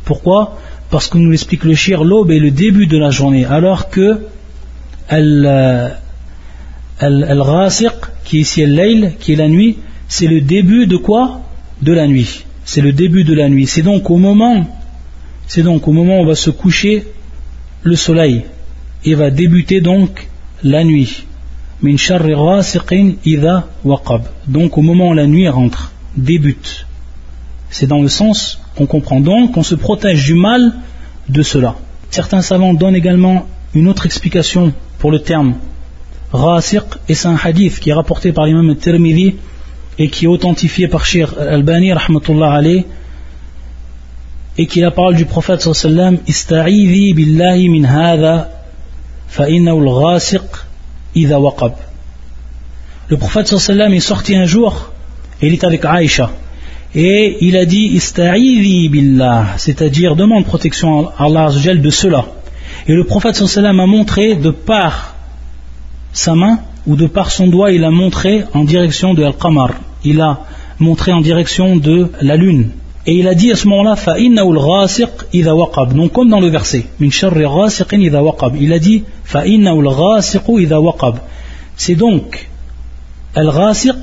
[0.06, 0.58] Pourquoi?
[0.90, 4.20] Parce que nous l'explique le shir, l'aube est le début de la journée, alors que
[7.00, 11.42] al-ghasiq, qui est ici al qui est la nuit, c'est le début de quoi?
[11.82, 13.68] De la nuit c'est le début de la nuit.
[13.68, 14.66] C'est donc au moment,
[15.48, 17.06] c'est donc au moment où on va se coucher
[17.84, 18.46] le soleil
[19.04, 20.28] et va débuter donc
[20.64, 21.26] la nuit.
[24.48, 26.86] Donc au moment où la nuit rentre, débute.
[27.70, 30.74] C'est dans le sens qu'on comprend donc qu'on se protège du mal
[31.30, 31.76] de cela.
[32.10, 35.56] Certains savants donnent également une autre explication pour le terme
[36.34, 39.36] rasiq et c'est un hadith qui est rapporté par l'imam Tirmidhi
[39.98, 42.86] et qui est authentifié par Sheikh Albani rahmatullah alayh
[44.58, 48.50] et qui est la parole du prophète sallam ista'idhi billahi min hadha
[49.28, 50.42] fa al-ghasiq
[51.16, 51.74] idha waqab
[53.12, 54.94] le prophète sallam est sorti un jour
[55.42, 56.32] et il est avec Aïcha.
[56.96, 59.48] Et il a dit ista'idhi billah.
[59.58, 62.28] C'est-à-dire demande protection à Allah de cela.
[62.88, 65.16] Et le prophète sallam a montré de par
[66.14, 69.72] sa main ou de par son doigt, il a montré en direction de Al-Qamar.
[70.06, 70.46] Il a
[70.80, 72.70] montré en direction de la lune.
[73.06, 73.96] Et il a dit à ce moment-là,
[75.94, 79.04] Donc comme dans le verset, Il a dit,
[81.78, 82.50] C'est donc
[83.36, 83.96] Al-Ghasiq,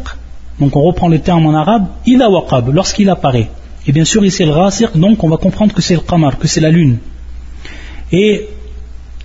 [0.60, 3.50] donc on reprend le terme en arabe, waqab, lorsqu'il apparaît.
[3.86, 6.48] Et bien sûr, ici, le rasir, donc on va comprendre que c'est le qamar, que
[6.48, 6.98] c'est la lune.
[8.12, 8.48] Et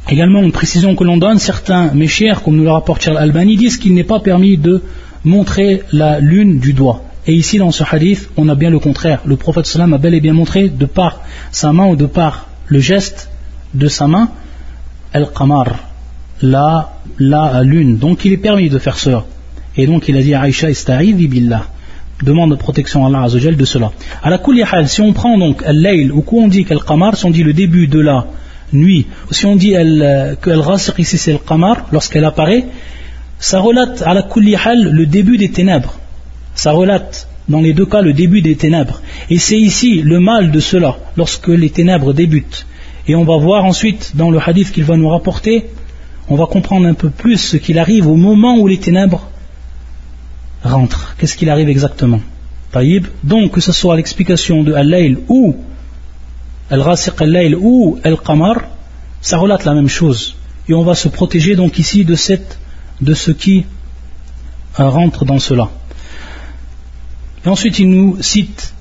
[0.10, 3.78] également, une précision que l'on donne, certains méchers, comme nous le rapporte Charles Albani, disent
[3.78, 4.84] qu'il n'est pas permis de
[5.24, 7.02] montrer la lune du doigt.
[7.26, 9.22] Et ici, dans ce hadith, on a bien le contraire.
[9.26, 12.48] Le prophète sallam a bel et bien montré, de par sa main ou de par
[12.68, 13.30] le geste
[13.74, 14.30] de sa main,
[15.14, 15.93] al-qamar,
[16.44, 17.98] la, la lune.
[17.98, 19.26] Donc il est permis de faire cela.
[19.76, 21.66] Et donc il a dit à Aïcha ista'idhi billah.
[22.22, 23.92] Demande protection à Allah Azzawajal de cela.
[24.22, 24.40] À la
[24.72, 27.54] hal, si on prend donc al-layl, ou quoi on dit qu'al-qamar, si on dit le
[27.54, 28.28] début de la
[28.72, 32.66] nuit, si on dit que al ici c'est le qamar, lorsqu'elle apparaît,
[33.40, 34.26] ça relate à la
[34.66, 35.96] hal le début des ténèbres.
[36.56, 39.02] Ça relate dans les deux cas le début des ténèbres.
[39.30, 42.66] Et c'est ici le mal de cela, lorsque les ténèbres débutent.
[43.08, 45.66] Et on va voir ensuite dans le hadith qu'il va nous rapporter,
[46.30, 49.30] on va comprendre un peu plus ce qu'il arrive au moment où les ténèbres
[50.64, 51.16] rentrent.
[51.18, 52.22] Qu'est-ce qu'il arrive exactement?
[52.72, 53.08] Taïb?
[53.24, 55.56] Donc que ce soit l'explication de Al-Layl ou
[56.70, 58.64] Al-Rasiq Al-Layl ou Al-Qamar,
[59.22, 60.36] ça relate la même chose.
[60.68, 63.66] Et on va se protéger donc ici de, ce qui
[64.80, 65.70] euh, rentre dans cela.
[67.46, 68.74] Et ensuite il nous cite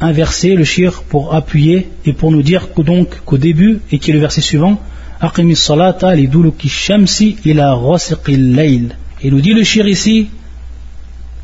[0.00, 4.14] un verset, le shir, pour appuyer et pour nous dire qu'au début, et qui est
[4.14, 4.80] le verset suivant,
[5.20, 6.28] Aqimis salata li
[6.66, 7.78] shamsi ila
[8.26, 8.96] layl.
[9.22, 10.28] Et nous dit le shir ici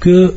[0.01, 0.35] que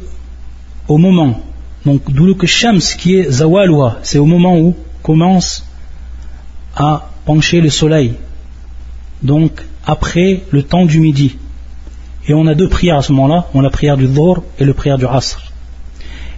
[0.88, 1.42] au moment,
[1.86, 5.66] donc duluki shams qui est zawalwa, c'est au moment où commence
[6.76, 8.14] à pencher le soleil.
[9.22, 11.38] Donc après le temps du midi.
[12.28, 14.66] Et on a deux prières à ce moment-là, on a la prière du dhur et
[14.66, 15.42] le prière du asr.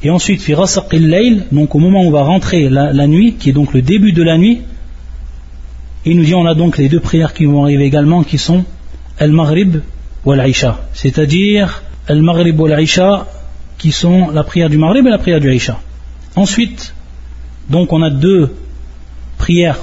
[0.03, 0.47] Et ensuite,
[0.91, 4.13] layl, donc au moment où on va rentrer la, nuit, qui est donc le début
[4.13, 4.61] de la nuit,
[6.05, 8.63] il nous dit on a donc les deux prières qui vont arriver également, qui sont
[9.17, 9.77] al-maghrib
[10.25, 10.79] ou al-isha.
[10.93, 13.27] C'est-à-dire al-maghrib ou al-isha,
[13.77, 15.79] qui sont la prière du maghrib et la prière du isha.
[16.35, 16.93] Ensuite,
[17.69, 18.55] donc on a deux
[19.37, 19.79] prières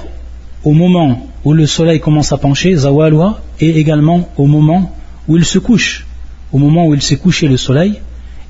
[0.63, 4.95] au moment où le soleil commence à pencher, zawalwa, et également au moment
[5.27, 6.05] où il se couche,
[6.51, 7.99] au moment où il s'est couché le soleil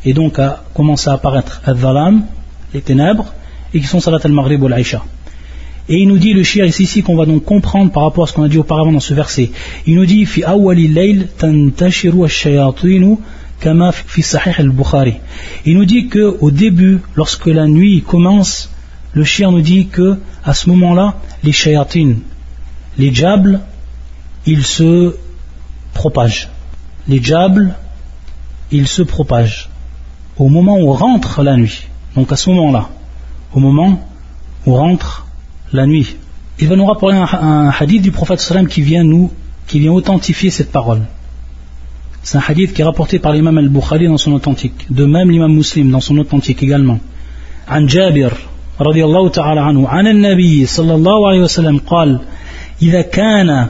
[0.06, 2.23] et donc a commencé à apparaître al-dhalam,
[2.73, 3.34] les ténèbres,
[3.73, 5.03] et qui sont salat al-maghrib ou al-aisha.
[5.89, 8.28] Et il nous dit, le shir ici, ici qu'on va donc comprendre par rapport à
[8.28, 9.52] ce qu'on a dit auparavant dans ce verset.
[9.86, 10.43] Il nous dit, fi
[13.60, 15.15] kama fi sahih al-Bukhari.
[15.65, 18.69] Il nous dit que au début, lorsque la nuit commence,
[19.13, 22.15] le shir nous dit que à ce moment-là, les shayatin,
[22.97, 23.62] les diables,
[24.45, 25.15] ils se
[25.93, 26.50] propagent.
[27.08, 27.76] Les diables,
[28.71, 29.69] ils se propagent
[30.38, 31.88] au moment où rentre la nuit.
[32.15, 32.89] Donc à ce moment-là,
[33.54, 34.08] au moment
[34.65, 35.27] où rentre
[35.72, 36.16] la nuit.
[36.59, 39.31] Il va nous rapporter un, hadith du prophète sallam qui vient nous,
[39.66, 41.03] qui vient authentifier cette parole.
[42.22, 45.53] C'est un hadith qui est rapporté par l'imam al-Bukhari dans son authentique, de même l'imam
[45.53, 47.01] muslim dans son authentique également.
[47.68, 48.33] عن جابر
[48.81, 52.20] رضي الله تعالى عنه عن النبي صلى الله عليه وسلم قال
[52.83, 53.66] إذا كان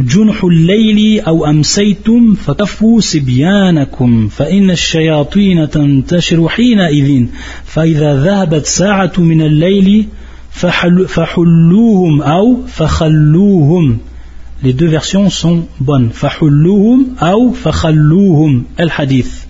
[0.00, 7.26] جنح الليل أو أمسيتم فكفوا سبيانكم فإن الشياطين تنتشر حينئذ
[7.64, 10.06] فإذا ذهبت ساعة من الليل
[10.51, 13.99] Fahulluhum ou fakhalluhum.
[14.63, 16.11] Les deux versions sont bonnes.
[16.11, 18.65] Fahulluhum ou fakhalluhum.
[18.77, 19.47] El hadith.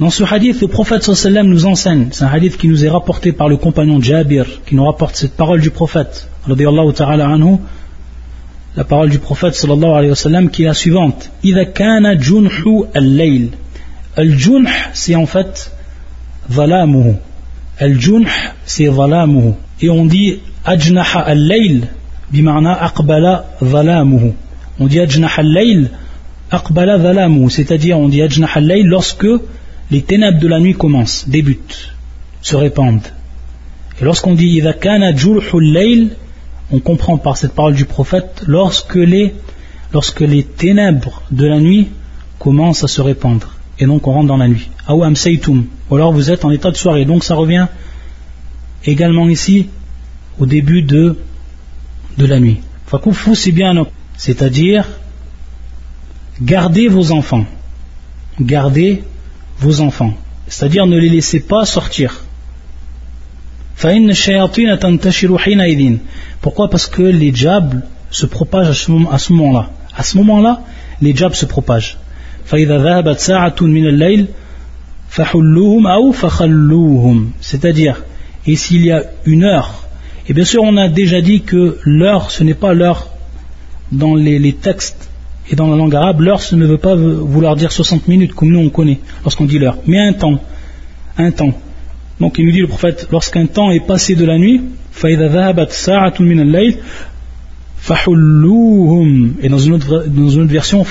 [0.00, 3.32] Dans ce hadith, le prophète sallam nous enseigne, c'est un hadith qui nous est rapporté
[3.32, 7.56] par le compagnon Jabir, qui nous rapporte cette parole du prophète, ta'ala anhu,
[8.76, 11.32] la parole du prophète sallallahu alayhi wa sallam, qui est la suivante.
[11.42, 13.48] Ida kana junhu al-layl.
[14.16, 15.72] Al-junh, c'est en fait
[16.48, 17.14] zalamuhu.
[17.80, 18.28] Al-junh,
[18.66, 21.88] c'est zalamuhu et on dit ajnaha al-layl
[22.30, 24.32] bimana aqbala zalamuhu.
[24.78, 25.90] On dit ajnaha al-layl
[26.50, 29.26] aqbala zalamuhu, c'est-à-dire on dit ajnaha al-layl lorsque
[29.90, 31.94] les ténèbres de la nuit commencent, débutent,
[32.42, 33.08] se répandent.
[34.00, 36.10] Et lorsqu'on dit idha kana layl,
[36.70, 39.34] on comprend par cette parole du prophète lorsque les
[39.92, 41.88] lorsque les ténèbres de la nuit
[42.38, 44.68] commencent à se répandre et donc on rentre dans la nuit.
[44.88, 47.04] Ou alors vous êtes en état de soirée.
[47.04, 47.66] Donc ça revient
[48.84, 49.68] également ici
[50.38, 51.18] au début de,
[52.16, 52.60] de la nuit.
[53.34, 53.84] C'est bien
[54.16, 54.88] c'est-à-dire
[56.40, 57.44] gardez vos enfants.
[58.40, 59.02] Gardez
[59.60, 60.14] vos enfants.
[60.46, 62.24] C'est-à-dire ne les laissez pas sortir.
[66.40, 66.70] Pourquoi?
[66.70, 69.70] Parce que les diables se propagent à ce moment-là.
[69.96, 70.62] À ce moment-là,
[71.00, 71.98] les diables se propagent.
[77.40, 78.04] C'est-à-dire,
[78.46, 79.88] et s'il y a une heure,
[80.28, 83.08] et bien sûr on a déjà dit que l'heure, ce n'est pas l'heure
[83.92, 85.08] dans les, textes
[85.50, 88.50] et dans la langue arabe, l'heure ce ne veut pas vouloir dire 60 minutes comme
[88.50, 90.40] nous on connaît lorsqu'on dit l'heure, mais un temps,
[91.16, 91.54] un temps.
[92.20, 94.60] Donc il nous dit le prophète, lorsqu'un temps est passé de la nuit,
[95.04, 95.16] et
[99.48, 100.84] dans une autre, dans une autre version,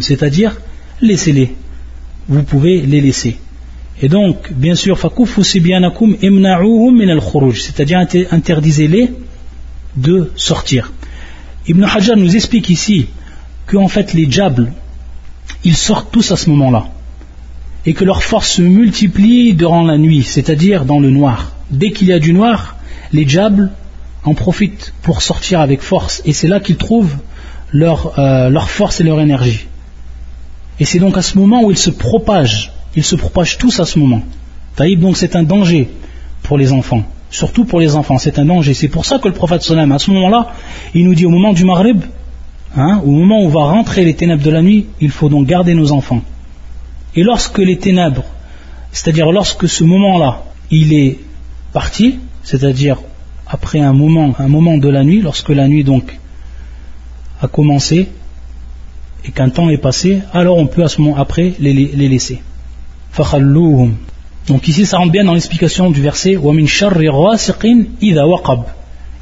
[0.00, 0.56] c'est-à-dire
[1.00, 1.54] laissez-les.
[2.28, 3.38] Vous pouvez les laisser.
[4.02, 4.98] Et donc, bien sûr,
[7.62, 9.10] c'est-à-dire interdisez-les
[9.96, 10.92] de sortir.
[11.66, 13.06] Ibn Hajar nous explique ici
[13.66, 14.72] que en fait les diables,
[15.64, 16.88] ils sortent tous à ce moment-là
[17.86, 21.52] et que leur force se multiplie durant la nuit, c'est-à-dire dans le noir.
[21.70, 22.76] Dès qu'il y a du noir,
[23.12, 23.70] les diables
[24.24, 27.16] en profitent pour sortir avec force et c'est là qu'ils trouvent
[27.72, 29.66] leur, euh, leur force et leur énergie.
[30.78, 33.84] Et c'est donc à ce moment où ils se propagent, ils se propagent tous à
[33.84, 34.22] ce moment.
[34.74, 35.88] Taïb, donc c'est un danger
[36.42, 38.74] pour les enfants, surtout pour les enfants, c'est un danger.
[38.74, 40.48] C'est pour ça que le prophète sallam, à ce moment-là,
[40.94, 42.00] il nous dit au moment du Maghrib,
[42.76, 45.74] hein, au moment où va rentrer les ténèbres de la nuit, il faut donc garder
[45.74, 46.22] nos enfants.
[47.14, 48.24] Et lorsque les ténèbres,
[48.92, 51.18] c'est-à-dire lorsque ce moment-là, il est
[51.72, 52.98] parti, c'est-à-dire
[53.46, 56.18] après un moment, un moment de la nuit, lorsque la nuit donc
[57.42, 58.08] a commencé
[59.24, 62.40] et qu'un temps est passé, alors on peut à ce moment après les, les laisser.
[64.48, 66.36] Donc ici ça rentre bien dans l'explication du verset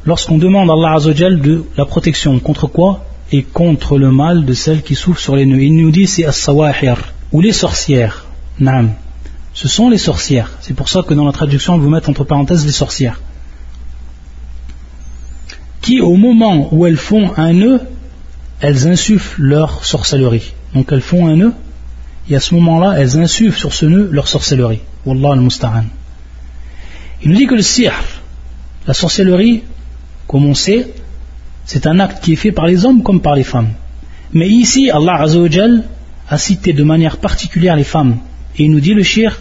[0.07, 4.53] lorsqu'on demande à Allah Azzawajal de la protection contre quoi Et contre le mal de
[4.53, 5.63] celles qui souffrent sur les nœuds.
[5.63, 6.99] Il nous dit c'est as-sawahir
[7.33, 8.27] ou les sorcières.
[8.61, 8.93] Naam.
[9.55, 10.51] Ce sont les sorcières.
[10.61, 13.21] C'est pour ça que dans la traduction, on vous met entre parenthèses les sorcières.
[15.88, 17.80] Qui, au moment où elles font un nœud,
[18.60, 20.52] elles insufflent leur sorcellerie.
[20.74, 21.54] Donc elles font un nœud,
[22.30, 24.82] et à ce moment-là, elles insufflent sur ce nœud leur sorcellerie.
[25.06, 25.86] Wallah al-musta'an.
[27.24, 27.94] Il nous dit que le sihr,
[28.86, 29.64] la sorcellerie,
[30.28, 30.94] comme on sait,
[31.64, 33.70] c'est un acte qui est fait par les hommes comme par les femmes.
[34.34, 35.24] Mais ici, Allah
[36.30, 38.18] a cité de manière particulière les femmes.
[38.58, 39.40] Et il nous dit le shir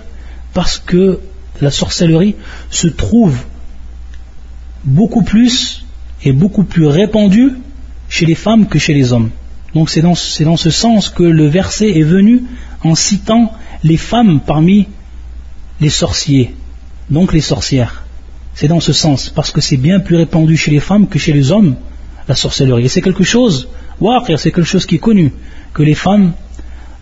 [0.55, 1.19] parce que
[1.61, 2.37] la sorcellerie
[2.71, 3.37] se trouve
[4.85, 5.83] beaucoup plus
[6.27, 7.53] et beaucoup plus répandue
[8.09, 9.31] chez les femmes que chez les hommes.
[9.75, 12.43] Donc c'est dans, dans, ce sens que le verset est venu
[12.83, 13.53] en citant
[13.85, 14.89] les femmes parmi
[15.81, 16.55] les sorciers,
[17.11, 18.05] donc les sorcières.
[18.55, 21.33] C'est dans ce sens, parce que c'est bien plus répandu chez les femmes que chez
[21.33, 21.77] les hommes,
[22.27, 22.87] la sorcellerie.
[22.87, 23.69] Et c'est quelque chose,
[24.37, 25.33] c'est quelque chose qui est connu,
[25.75, 26.33] que les femmes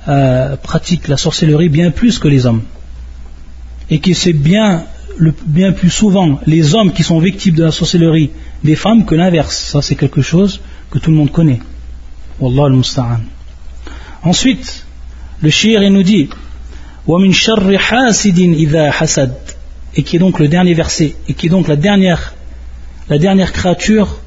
[0.06, 2.62] euh, pratiquent la sorcellerie bien plus que les hommes.
[3.88, 4.84] Et que c'est bien,
[5.46, 8.30] bien plus souvent les hommes qui sont victimes de la sorcellerie
[8.63, 9.57] des femmes que l'inverse.
[9.71, 11.59] Ça, c'est quelque chose que tout le monde connaît.
[12.39, 13.21] Wallah al-musta'an.
[14.23, 14.85] Ensuite,
[15.41, 16.29] le shir nous dit
[17.07, 19.31] وَمِن شَرِّ حَاسِدٍ إِذَا حَسَدٍ
[19.95, 22.33] et qui est donc le dernier verset, et qui est donc la dernière,
[23.09, 24.19] la dernière créature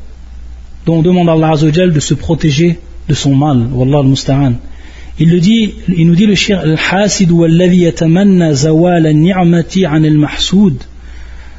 [0.86, 3.68] dont on demande à Allah Azzawajal de se protéger de son mal.
[3.72, 4.54] Wallah al-musta'an.
[5.18, 10.82] Il le dit, il nous dit le shir al-hasid والذي يتمنى زوال النعمة عن المحسود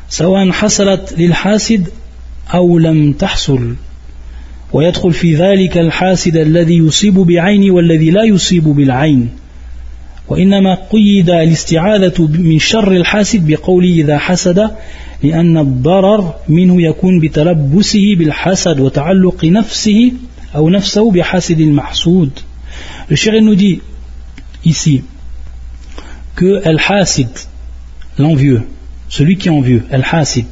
[0.10, 1.88] سواء حصلت للحاسد
[2.55, 3.75] أو لم تحصل.
[4.73, 9.29] ويدخل في ذلك الحاسد الذي يصيب بعين والذي لا يصيب بالعين.
[10.29, 14.71] وإنما قيد الاستعاذة من شر الحاسد بقوله إذا حسد
[15.23, 20.13] لأن الضرر منه يكون بتلبسه بالحسد وتعلق نفسه
[20.55, 22.31] أو نفسه بحاسد المحسود.
[23.11, 23.81] nous dit
[24.65, 25.03] ici
[26.37, 27.29] que Al-Hasid,
[28.19, 28.63] l'envieux,
[29.09, 30.47] celui qui est envieux, Al-Hasid.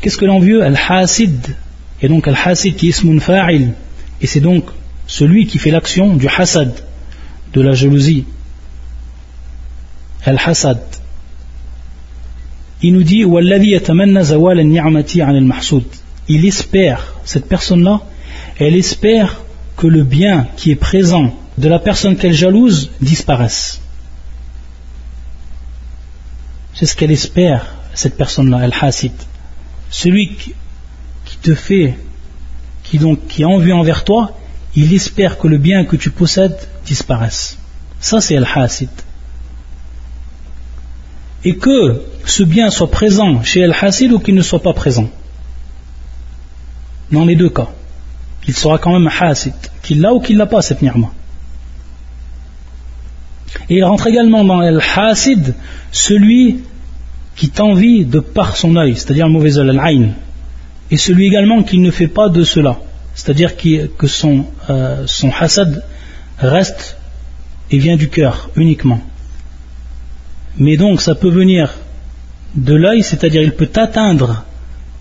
[0.00, 1.56] Qu'est-ce que l'envieux Al-Hasid.
[2.02, 3.72] Et donc Al-Hasid qui est ismun fa'il.
[4.20, 4.64] Et c'est donc
[5.06, 6.74] celui qui fait l'action du hasad,
[7.52, 8.24] de la jalousie.
[10.24, 10.80] Al-Hasad.
[12.82, 13.24] Il nous dit
[16.28, 18.02] Il espère, cette personne-là,
[18.58, 19.42] elle espère
[19.76, 23.80] que le bien qui est présent de la personne qu'elle jalouse disparaisse.
[26.74, 29.12] C'est ce qu'elle espère, cette personne-là, Al-Hasid.
[29.90, 30.54] Celui qui,
[31.42, 31.96] te fait,
[32.82, 34.36] qui donc qui a envie envers toi,
[34.74, 37.58] il espère que le bien que tu possèdes disparaisse.
[38.00, 38.90] Ça, c'est Al-Hasid
[41.46, 45.08] et que ce bien soit présent chez El Hasid ou qu'il ne soit pas présent.
[47.12, 47.68] Dans les deux cas.
[48.48, 51.12] il sera quand même hasid, qu'il l'a ou qu'il l'a pas cette ni'ma.
[53.70, 55.54] Et il rentre également dans el hasid,
[55.92, 56.64] celui
[57.35, 60.13] qui t'envie de par son œil, c'est-à-dire le mauvais œil, al
[60.91, 62.79] et celui également qui ne fait pas de cela,
[63.15, 65.83] c'est-à-dire que son, euh, son hasad
[66.37, 66.97] reste
[67.71, 69.01] et vient du cœur uniquement.
[70.57, 71.73] Mais donc ça peut venir
[72.55, 74.43] de l'œil, c'est-à-dire il peut t'atteindre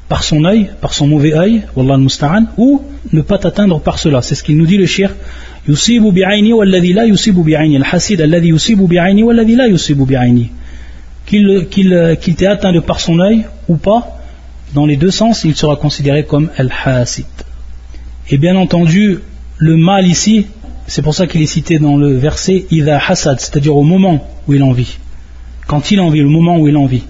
[0.08, 2.82] par son œil, par son mauvais œil, wallah musta'an, ou
[3.12, 4.22] ne pas t'atteindre par cela.
[4.22, 5.10] C'est ce qu'il nous dit le shir.
[5.68, 10.50] يصيب بعيني والذي لا يصيب بعيني الحسيد الذي يصيب بعيني والذي لا يصيب بعيني
[11.25, 14.19] qu'il t'ait atteint de par son œil ou pas
[14.73, 17.25] dans les deux sens il sera considéré comme al-hasid.
[18.29, 19.19] Et bien entendu
[19.57, 20.47] le mal ici
[20.87, 24.53] c'est pour ça qu'il est cité dans le verset idha hasad c'est-à-dire au moment où
[24.53, 24.97] il en vit.
[25.67, 27.03] Quand il en vit, le moment où il en vit.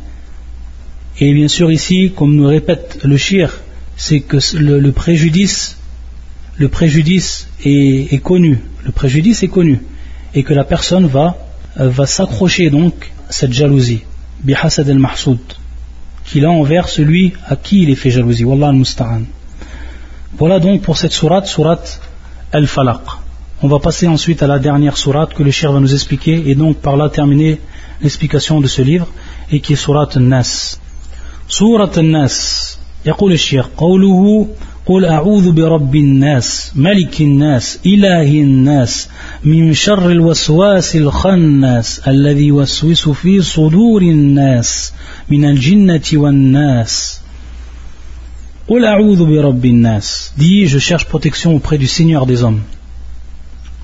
[1.20, 3.61] Et bien sûr ici, comme nous répète le shir,
[3.97, 5.78] c'est que le, préjudice,
[6.57, 9.80] le préjudice est, connu, le préjudice est connu,
[10.34, 11.38] et que la personne va,
[11.80, 14.03] euh, s'accrocher donc cette jalousie,
[14.43, 15.41] bihasad al mahsoud,
[16.24, 18.45] qu'il a envers celui à qui il est fait jalousie.
[18.45, 19.22] Wallah al-musta'an.
[20.39, 22.01] Voilà donc pour cette sourate, sourate
[22.53, 23.03] al-falaq.
[23.62, 26.55] On va passer ensuite à la dernière sourate que le shir va nous expliquer, et
[26.55, 27.61] donc par là terminer
[28.01, 29.09] l'explication de ce livre,
[29.53, 30.78] et qui est sourate nas.
[31.51, 34.47] سورة الناس يقول الشيخ قوله
[34.87, 39.09] قل أعوذ برب الناس ملك الناس إله الناس
[39.45, 44.93] من شر الوسواس الخناس الذي يوسوس في صدور الناس
[45.31, 47.20] من الجنة والناس
[48.68, 52.62] قل أعوذ برب الناس dis je cherche protection auprès du Seigneur des hommes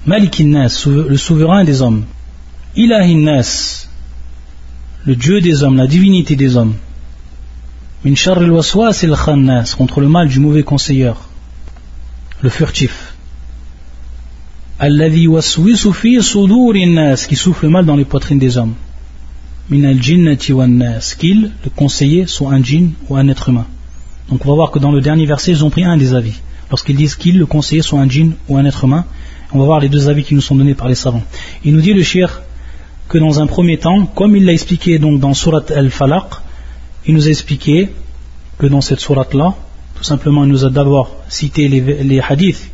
[0.07, 2.03] ملك الناس le souverain des hommes
[2.79, 3.87] إله الناس
[5.07, 6.75] le Dieu des hommes la divinité des hommes
[8.04, 8.16] min
[8.52, 11.30] waswas il khannas contre le mal du mauvais conseilleur
[12.42, 13.14] le furtif.
[14.80, 18.74] Alladhi waswisu fi sudurin nas qui souffle mal dans les poitrines des hommes.
[19.70, 23.68] Min al jinnati wan qu'il le conseiller soit un djinn ou un être humain.
[24.30, 26.40] Donc on va voir que dans le dernier verset ils ont pris un des avis.
[26.72, 29.06] Lorsqu'ils disent qu'il le conseiller soit un djinn ou un être humain
[29.54, 31.24] on va voir les deux avis qui nous sont donnés par les savants.
[31.64, 32.42] Il nous dit le shir
[33.10, 36.26] que dans un premier temps comme il l'a expliqué donc dans surat al-falaq
[37.06, 37.90] il nous a expliqué
[38.58, 39.56] que dans cette sourate-là,
[39.96, 42.70] tout simplement, il nous a d'abord cité les, hadiths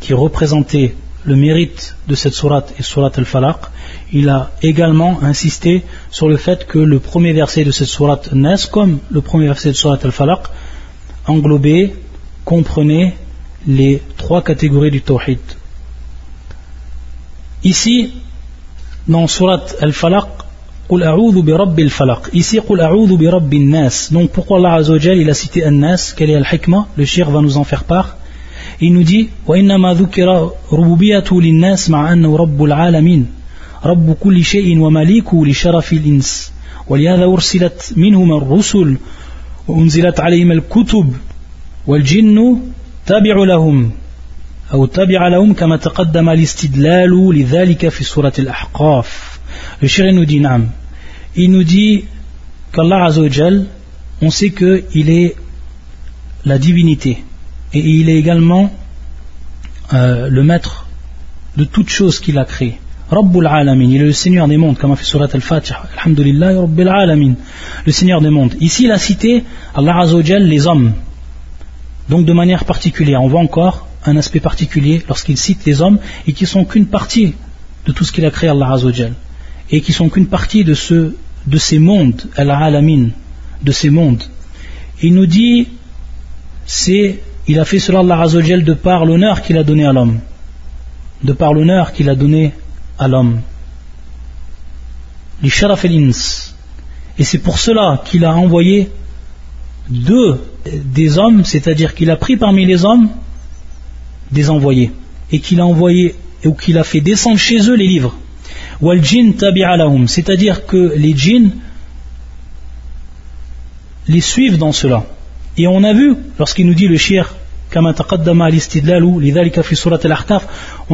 [0.00, 3.56] qui représentaient le mérite de cette sourate et sourate al-Falaq.
[4.12, 8.66] Il a également insisté sur le fait que le premier verset de cette sourate Nas,
[8.70, 10.40] comme le premier verset de sourate al-Falaq,
[11.26, 11.94] englobait,
[12.44, 13.14] comprenait
[13.66, 15.38] les trois catégories du tawhid.
[17.62, 18.12] Ici,
[19.06, 20.26] dans sourate al-Falaq,
[22.32, 22.60] Ici,
[24.10, 26.12] Donc, pourquoi Allah Azzawajal, il a cité An-Nas?
[26.16, 28.16] Quelle est al-hikmah Le shir va nous en faire part.
[28.80, 33.26] Il nous dit وإنما ذكر ربوبيته للناس مع أنه رب العالمين.
[33.84, 36.52] رب كل شيء ومليكه لشرف الإنس.
[36.88, 38.96] ولهذا أرسلت منهم الرسل.
[39.68, 41.12] وأنزلت عليهم الكتب.
[41.86, 42.60] والجن
[43.06, 43.90] تابع لهم.
[44.72, 49.31] أو تابع لهم كما تقدم الاستدلال لذلك في سورة الأحقاف.
[49.80, 50.70] Le shir nous dit Naam
[51.34, 52.04] il nous dit
[52.72, 53.66] qu'Allah Azzawajal,
[54.20, 55.34] on sait qu'il est
[56.44, 57.22] la divinité
[57.72, 58.70] et il est également
[59.94, 60.86] euh, le maître
[61.56, 62.78] de toutes choses qu'il a créées.
[63.10, 65.82] Rabbul Alamin, il est le Seigneur des mondes, comme a fait Surat Al-Fatiha.
[65.98, 67.34] Alhamdulillah, Rabbil Alamin,
[67.84, 68.54] le Seigneur des mondes.
[68.60, 69.44] Ici, il a cité
[69.74, 70.92] Allah Azzawajal, les hommes.
[72.08, 76.32] Donc de manière particulière, on voit encore un aspect particulier lorsqu'il cite les hommes et
[76.32, 77.34] qui sont qu'une partie
[77.86, 79.12] de tout ce qu'il a créé Allah Azzawajal
[79.72, 81.14] et qui sont qu'une partie de, ce,
[81.46, 83.08] de ces mondes, al-alamin,
[83.62, 84.22] de ces mondes.
[85.02, 85.66] Il nous dit,
[86.66, 90.20] c'est, il a fait cela de par l'honneur qu'il a donné à l'homme,
[91.24, 92.52] de par l'honneur qu'il a donné
[92.98, 93.40] à l'homme.
[95.42, 95.50] Les
[97.18, 98.90] Et c'est pour cela qu'il a envoyé
[99.88, 100.38] deux
[100.84, 103.08] des hommes, c'est-à-dire qu'il a pris parmi les hommes
[104.30, 104.92] des envoyés,
[105.32, 106.14] et qu'il a envoyé,
[106.44, 108.16] ou qu'il a fait descendre chez eux les livres
[110.07, 111.51] c'est-à-dire que les djinns
[114.07, 115.03] les suivent dans cela.
[115.57, 117.35] Et on a vu, lorsqu'il nous dit le shir,
[117.75, 117.85] on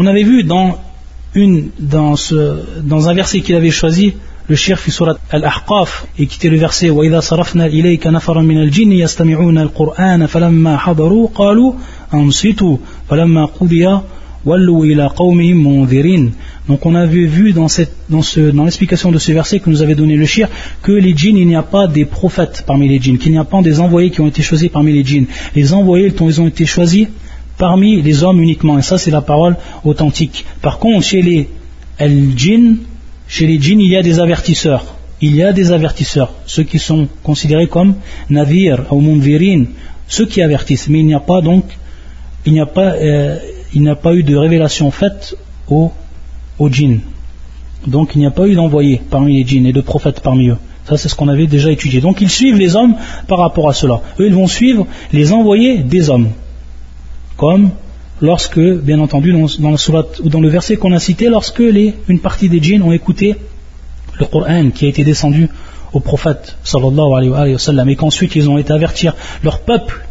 [0.08, 0.80] avait vu dans,
[1.36, 4.16] une, dans, ce, dans un verset qu'il avait choisi,
[4.48, 8.58] le shir fi surat al-ahqaf, et qui était le verset وَإِذَا صَرَفْنَا إِلَيْكَ نَفَرًا مِنَ
[8.58, 11.74] الْجِنِّ يَسْتَمِعُونَ الْقُرْآنَ فَلَمَّا حَضَرُوا قَالُوا
[12.14, 12.78] أَنصِتُوا
[13.10, 14.00] فَلَمَّا قُضِيَ
[16.69, 17.67] donc on avait vu dans,
[18.09, 20.49] dans, l'explication de ce verset que nous avait donné le shir
[20.83, 23.45] que les djinns, il n'y a pas des prophètes parmi les djinns, qu'il n'y a
[23.45, 25.27] pas des envoyés qui ont été choisis parmi les djinns.
[25.57, 27.09] Les envoyés, ils ont été choisis
[27.57, 28.79] parmi les hommes uniquement.
[28.79, 30.45] Et ça, c'est la parole authentique.
[30.63, 31.49] Par contre, chez les
[31.99, 32.77] al-jinn,
[33.27, 34.95] chez les djinns, il y a des avertisseurs.
[35.21, 37.95] Il y a des avertisseurs, ceux qui sont considérés comme
[38.31, 39.65] navir ou munvirin,
[40.07, 40.89] ceux qui avertissent.
[40.89, 41.65] Mais il n'y a pas donc,
[42.47, 43.37] il n'y a pas, euh,
[43.75, 45.37] il n'y a pas eu de révélation faite
[45.69, 45.93] aux,
[46.59, 47.01] aux djinns.
[47.87, 50.57] Donc il n'y a pas eu d'envoyé parmi les djinns et de prophètes parmi eux.
[50.89, 52.01] Ça, c'est ce qu'on avait déjà étudié.
[52.01, 52.97] Donc ils suivent les hommes
[53.27, 54.01] par rapport à cela.
[54.19, 56.29] Eux, ils vont suivre les envoyés des hommes.
[57.37, 57.71] Comme
[58.23, 62.49] lorsque, bien entendu, dans, la ou dans le verset qu'on a cité, lorsque une partie
[62.49, 63.37] des djinns ont écouté
[64.19, 65.49] le Coran qui a été descendu
[65.93, 70.05] au prophète sallallahu alayhi wa sallam et qu'ensuite ils ont été avertir leur peuple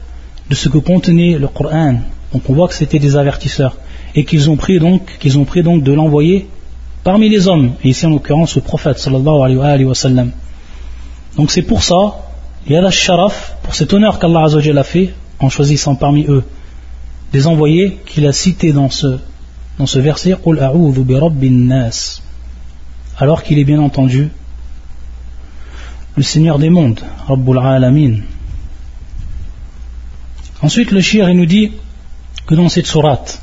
[0.49, 1.97] de ce que contenait le Coran.
[2.33, 3.77] Donc on voit que c'était des avertisseurs
[4.15, 6.47] et qu'ils ont pris donc ont pris donc de l'envoyer
[7.03, 10.31] parmi les hommes et ici en l'occurrence le prophète sallallahu.
[11.37, 12.27] Donc c'est pour ça
[12.65, 16.43] il y a la sharaf pour cet honneur qu'Allah a fait en choisissant parmi eux
[17.31, 19.19] des envoyés qu'il a cités dans ce,
[19.77, 20.35] dans ce verset
[23.19, 24.29] alors qu'il est bien entendu
[26.15, 28.21] le Seigneur des mondes, Rabbul Alamin.
[30.63, 31.71] Ensuite, le shir nous dit
[32.47, 33.41] que dans cette sourate,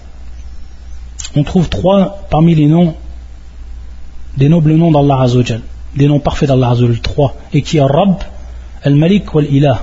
[1.36, 2.94] on trouve trois parmi les noms,
[4.36, 5.60] des nobles noms d'Allah Azzawajal,
[5.94, 8.16] des noms parfaits d'Allah Azzawajal, trois, et qui est Rabb,
[8.82, 9.80] Al-Malik wal-Ilah.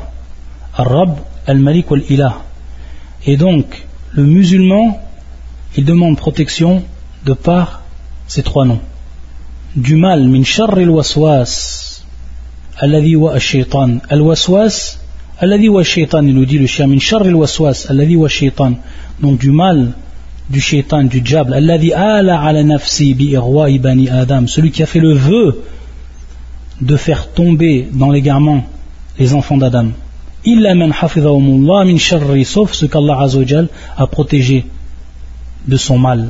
[0.76, 1.17] Al-Rab,
[1.47, 2.41] Al-Malik wal-Ilah.
[3.26, 4.99] Et donc, le musulman,
[5.78, 6.84] il demande protection
[7.26, 7.84] de par
[8.28, 8.82] ces trois noms.
[9.76, 12.03] Du mal, min sharr al-waswas,
[12.78, 14.99] alladhi wa shaytan Al-waswas,
[15.39, 18.76] alladhi wa shaytan il nous dit le chien, min sharr al-waswas, alladhi wa shaytan
[19.22, 19.93] Donc du mal
[20.49, 21.53] du shaitan, du diable,
[24.47, 25.63] celui qui a fait le vœu
[26.82, 28.65] de faire tomber dans l'égarement
[29.17, 29.88] les enfants d'Adam.
[32.43, 33.28] Sauf ce qu'Allah
[33.97, 34.65] a protégé
[35.67, 36.28] de son mal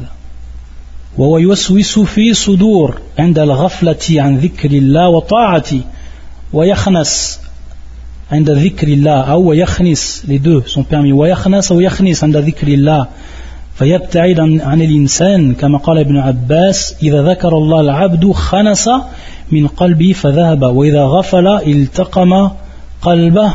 [8.32, 11.12] عند عن ذكر الله أو ويخنس les deux sont permis.
[11.12, 13.08] ويخنس أو يخنس عند ذكر الله.
[13.76, 18.90] فيبتعد عن الإنسان كما قال ابن عباس إذا ذكر الله العبد خنس
[19.52, 22.50] من قلبه فذهب وإذا غفل التقم
[23.02, 23.54] قلبه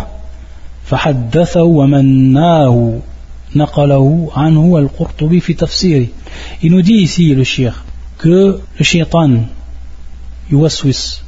[6.63, 7.85] il nous dit ici le shir
[8.19, 9.31] que le shaitan
[10.51, 11.23] yuwaswis.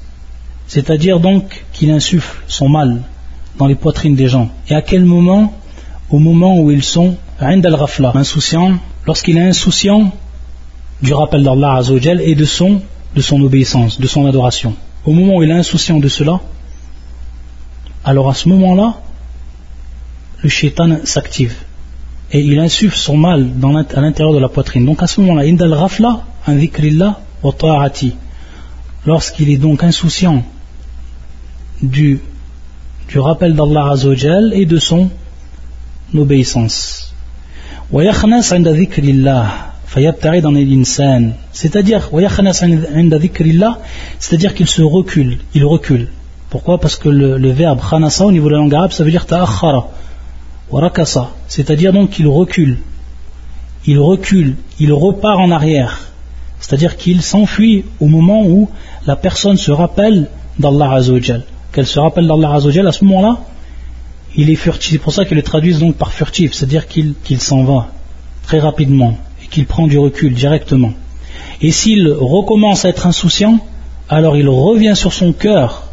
[0.69, 3.03] C'est-à-dire donc qu'il insuffle son mal.
[3.59, 5.55] Dans les poitrines des gens et à quel moment
[6.11, 10.13] au moment où ils sont insouciants lorsqu'il est insouciant
[11.03, 11.81] du rappel d'Allah
[12.25, 12.81] et de son,
[13.15, 16.41] de son obéissance, de son adoration au moment où il est insouciant de cela
[18.05, 18.95] alors à ce moment-là
[20.43, 21.55] le shaitan s'active
[22.31, 23.51] et il insuffle son mal
[23.95, 24.85] à l'intérieur de la poitrine.
[24.85, 25.75] Donc à ce moment-là, indal
[27.43, 28.15] wa ta'ati.
[29.07, 30.45] Lorsqu'il est donc insouciant
[31.81, 32.21] du,
[33.09, 35.11] du rappel d'Allah Azzawajal et de son
[36.15, 37.15] obéissance.
[41.53, 42.11] c'est-à-dire
[44.19, 46.09] c'est-à-dire qu'il se recule il recule
[46.51, 46.81] pourquoi?
[46.81, 49.89] Parce que le, verbe khanasa au niveau de la langue arabe ça veut dire ta'akhara
[51.49, 52.79] c'est-à-dire donc qu'il recule.
[53.87, 56.11] Il recule, il repart en arrière.
[56.61, 58.69] C'est-à-dire qu'il s'enfuit au moment où
[59.07, 60.29] la personne se rappelle
[60.59, 61.45] d'Allah Azzawajal.
[61.73, 63.39] Qu'elle se rappelle d'Allah Azzawajal, à ce moment-là,
[64.37, 64.93] il est furtif.
[64.93, 67.89] C'est pour ça qu'ils le traduisent donc par furtif, c'est-à-dire qu'il s'en va
[68.47, 70.93] très rapidement et qu'il prend du recul directement.
[71.61, 73.59] Et s'il recommence à être insouciant,
[74.09, 75.89] alors il revient sur son cœur,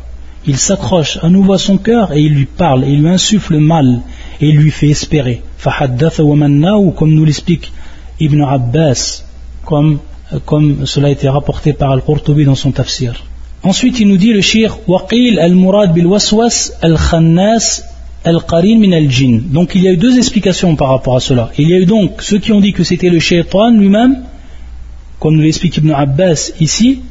[0.47, 3.59] il s'accroche à nouveau à son cœur et il lui parle, il lui insuffle le
[3.59, 4.01] mal,
[4.41, 5.41] et lui fait espérer.
[5.65, 7.73] ou comme nous l'explique
[8.19, 9.23] Ibn Abbas,
[9.65, 9.99] comme,
[10.45, 13.23] comme cela a été rapporté par Al-Qurtubi dans son tafsir.
[13.65, 17.81] Ensuite, il nous dit le shir Waqil al-murad bil waswas al-khannas
[18.23, 19.41] al-qarin min al-jinn.
[19.49, 21.51] Donc il y a eu deux explications par rapport à cela.
[21.57, 24.23] Il y a eu donc ceux qui ont dit que c'était le shaitan lui-même,
[25.19, 27.01] comme nous l'explique Ibn Abbas ici,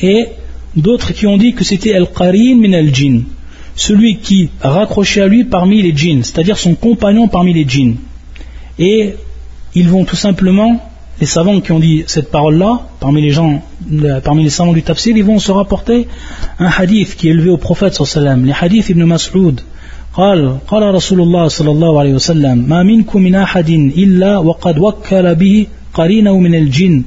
[0.00, 0.28] et
[0.74, 3.24] d'autres qui ont dit que c'était al-qarin min al-jinn
[3.78, 7.96] celui qui raccroché à lui parmi les djinns, c'est-à-dire son compagnon parmi les djinns.
[8.78, 9.14] Et
[9.74, 10.87] ils vont tout simplement,
[11.19, 13.61] les savants qui ont dit cette parole-là, parmi les gens,
[14.23, 16.07] parmi les savants du tafsir, ils vont se rapporter
[16.59, 19.61] un hadith qui est élevé au prophète sallam, les hadiths ibn Mas'ud.
[20.13, 25.35] قال قال رسول الله صلى الله عليه وسلم ما منكم من أحد إلا وقد وكل
[25.35, 27.03] به قرينه من الجن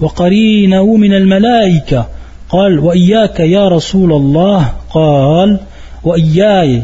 [0.00, 2.06] وقرينه من الملائكة
[2.48, 5.60] قال وإياك يا رسول الله قال
[6.04, 6.82] وإياي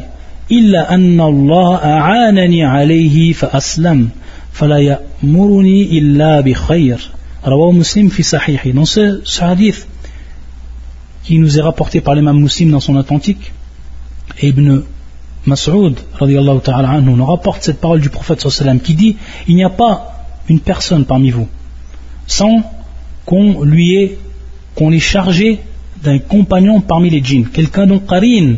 [0.52, 4.08] إلا أن الله أعانني عليه فأسلم
[4.52, 7.10] فلا يأمرني إلا بخير
[7.46, 9.86] رواه مسلم في صحيحه dans ce, ce hadith
[11.24, 13.52] qui nous est rapporté par l'imam muslim dans son authentique
[14.42, 14.82] Ibn
[15.46, 15.94] Mas'ud
[16.64, 19.16] ta'ala anhu nous rapporte cette parole du prophète sallam qui dit
[19.46, 19.94] il n'y a pas
[20.48, 21.48] une personne parmi vous
[22.26, 22.62] sans
[23.24, 24.18] qu'on lui ait
[24.74, 25.60] qu'on l'ait chargé
[26.02, 28.56] d'un compagnon parmi les djinns quelqu'un dont qarin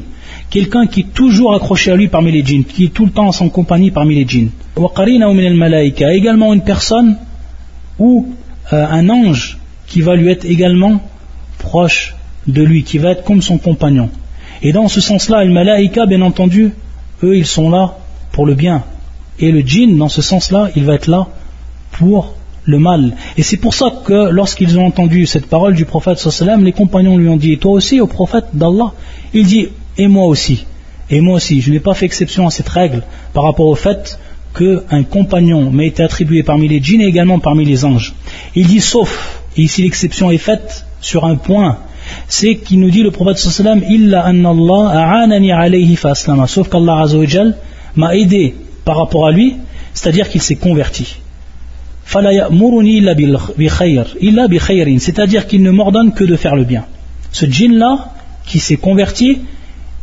[0.53, 3.25] quelqu'un qui est toujours accroché à lui parmi les djinns qui est tout le temps
[3.25, 4.51] en son compagnie parmi les djinns
[6.13, 7.17] également une personne
[7.97, 8.27] ou
[8.71, 11.01] euh, un ange qui va lui être également
[11.57, 14.11] proche de lui, qui va être comme son compagnon.
[14.61, 16.71] Et dans ce sens-là, le malaïka, bien entendu,
[17.23, 17.97] eux, ils sont là
[18.31, 18.83] pour le bien.
[19.39, 21.29] Et le djinn, dans ce sens-là, il va être là
[21.93, 22.35] pour
[22.65, 23.15] le mal.
[23.37, 26.19] Et c'est pour ça que lorsqu'ils ont entendu cette parole du prophète
[26.61, 28.93] les compagnons lui ont dit, toi aussi, au prophète d'Allah
[29.33, 30.65] Il dit, et moi aussi.
[31.09, 34.19] Et moi aussi, je n'ai pas fait exception à cette règle par rapport au fait
[34.57, 38.13] qu'un compagnon m'a été attribué parmi les djinns et également parmi les anges.
[38.55, 41.79] Il dit sauf, et ici l'exception est faite sur un point,
[42.27, 47.05] c'est qu'il nous dit le prophète sallam illa anna Allah alayhi fa sauf qu'Allah
[47.95, 49.57] m'a aidé par rapport à lui,
[49.93, 51.17] c'est-à-dire qu'il s'est converti.
[52.05, 52.49] C'est-à-dire
[55.47, 56.85] qu'il ne m'ordonne que de faire le bien.
[57.31, 58.13] Ce djinn là,
[58.45, 59.39] qui s'est converti,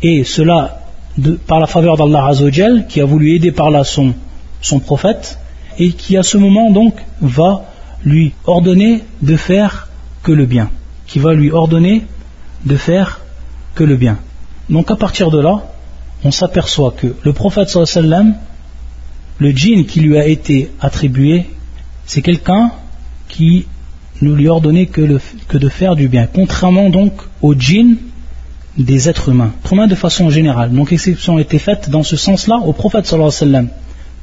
[0.03, 0.81] et cela
[1.47, 4.15] par la faveur d'Allah Azzawajal, qui a voulu aider par là son,
[4.81, 5.39] prophète,
[5.79, 7.65] et qui à ce moment donc va
[8.05, 9.89] lui ordonner de faire
[10.23, 10.71] que le bien,
[11.07, 12.05] qui va lui ordonner
[12.65, 13.21] de faire
[13.75, 14.19] que le bien.
[14.69, 15.65] Donc à partir de là,
[16.25, 18.35] on s'aperçoit que le prophète sallam,
[19.39, 21.47] le djinn qui lui a été attribué,
[22.05, 22.73] c'est quelqu'un
[23.29, 23.67] qui
[24.21, 27.97] ne lui ordonnait que, que de faire du bien, contrairement donc au djinn
[28.85, 30.73] des êtres humains, humains de façon générale.
[30.73, 33.69] Donc exception a été faite dans ce sens-là au prophète sallam,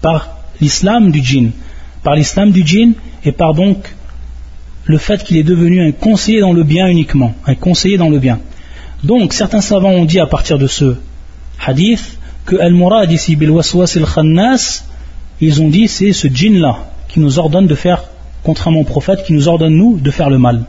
[0.02, 1.52] par l'islam du djinn,
[2.04, 2.94] par l'islam du djinn
[3.24, 3.96] et par donc
[4.86, 8.20] le fait qu'il est devenu un conseiller dans le bien uniquement, un conseiller dans le
[8.20, 8.40] bien.
[9.04, 10.96] Donc certains savants ont dit à partir de ce
[11.64, 14.86] hadith que Al-Murad ici bil waswas al-khannas,
[15.42, 16.78] ils ont dit c'est ce djinn là
[17.10, 18.04] qui nous ordonne de faire
[18.44, 20.66] contrairement au prophète qui nous ordonne nous de faire le mal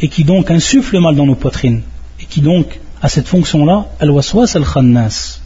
[0.00, 1.82] et qui donc insuffle le mal dans nos poitrines
[2.20, 5.40] et qui donc a cette fonction là al-waswas al-khannas.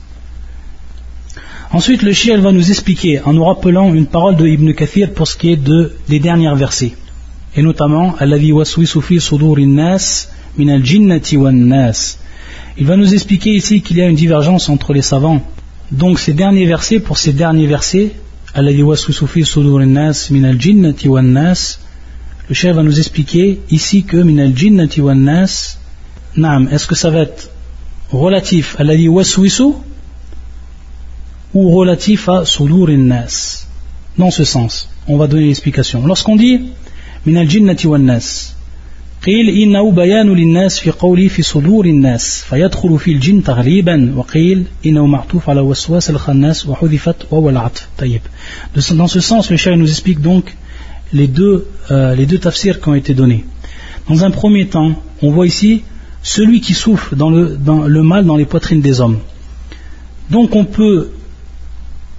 [1.71, 5.29] Ensuite, le Shia va nous expliquer en nous rappelant une parole de Ibn Kathir pour
[5.29, 6.95] ce qui est de, des derniers versets.
[7.55, 12.17] Et notamment, nas min al-jinnati nas.
[12.79, 15.43] Il va nous expliquer ici qu'il y a une divergence entre les savants.
[15.91, 18.13] Donc, ces derniers versets, pour ces derniers versets,
[18.57, 21.79] nas min al-jinnati nas,
[22.50, 25.78] le Shia va nous expliquer ici que min al-jinnati nas,
[26.72, 27.50] est-ce que ça va être
[28.10, 29.74] relatif à la waswisu
[31.54, 33.66] ou relatif à sudur nas.
[34.18, 36.06] Dans ce sens, on va donner l'explication.
[36.06, 36.62] Lorsqu'on dit
[37.26, 38.54] min al jinnati wan nas,
[39.26, 45.06] قيل إنه بيان للناس في قولي في صدور الناس فيدخل في الجن تغليبا وقيل إنه
[45.06, 48.22] معطوف على وسواس الخناس وحذفت وهو العطف طيب
[48.76, 50.56] dans ce sens le chef nous explique donc
[51.13, 53.45] les deux, euh, tafsirs qui ont été donnés
[54.09, 54.93] dans un premier temps
[55.23, 55.83] on voit ici
[56.23, 59.19] celui qui souffle le, mal dans les poitrines des hommes
[60.31, 61.11] donc on peut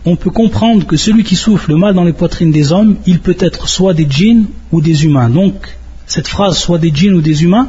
[0.06, 3.20] on peut comprendre que celui qui souffle le mal dans les poitrines des hommes, il
[3.20, 5.30] peut être soit des djinns ou des humains.
[5.30, 5.78] Donc,
[6.08, 7.68] cette phrase, soit des djinns ou des humains,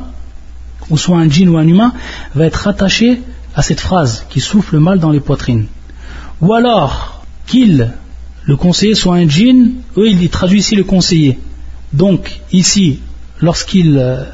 [0.91, 1.93] ou soit un djinn ou un humain,
[2.35, 3.21] va être attachée
[3.55, 5.67] à cette phrase qui souffle le mal dans les poitrines.
[6.41, 7.93] Ou alors, qu'il,
[8.51, 11.39] le conseiller, soit un djinn, eux, ils traduisent ici le conseiller.
[11.93, 12.99] Donc, ici,
[13.41, 14.25] lorsqu'ils euh,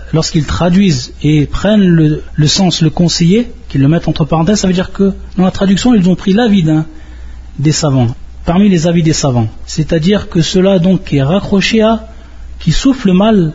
[0.47, 4.91] traduisent et prennent le, sens le conseiller, qu'ils le mettent entre parenthèses, ça veut dire
[4.91, 6.65] que dans la traduction, ils ont pris l'avis
[7.59, 8.09] des savants,
[8.47, 9.49] parmi les avis des savants.
[9.67, 12.09] C'est-à-dire que cela donc est raccroché à
[12.59, 13.53] qui souffle le mal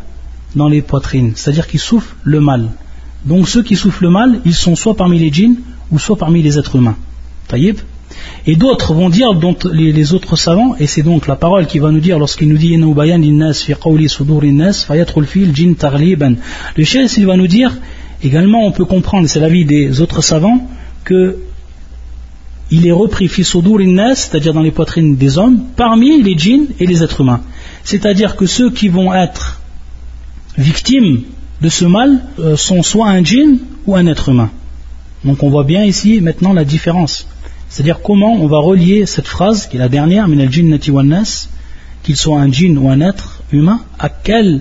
[0.56, 2.70] dans les poitrines, c'est-à-dire qui souffle le mal.
[3.26, 5.58] Donc ceux qui soufflent le mal, ils sont soit parmi les djinns
[5.90, 6.98] ou soit parmi les êtres humains.
[7.48, 7.80] Taïb
[8.48, 11.92] et d'autres vont dire, dont les, autres savants, et c'est donc la parole qui va
[11.92, 12.76] nous dire lorsqu'il nous dit
[16.76, 17.78] Le chef, va nous dire,
[18.24, 20.68] également on peut comprendre, c'est l'avis des autres savants,
[21.04, 21.38] que
[22.74, 27.20] il est repris c'est-à-dire dans les poitrines des hommes, parmi les djinns et les êtres
[27.20, 27.42] humains.
[27.84, 29.62] C'est-à-dire que ceux qui vont être
[30.58, 31.24] victimes
[31.62, 34.50] de ce mal euh, sont soit un djinn ou un être humain.
[35.24, 37.28] Donc on voit bien ici maintenant la différence.
[37.72, 40.50] C'est-à-dire comment on va relier cette phrase, qui est la dernière, min al
[42.04, 44.60] qu'il soit un djinn ou un être humain, à quelle,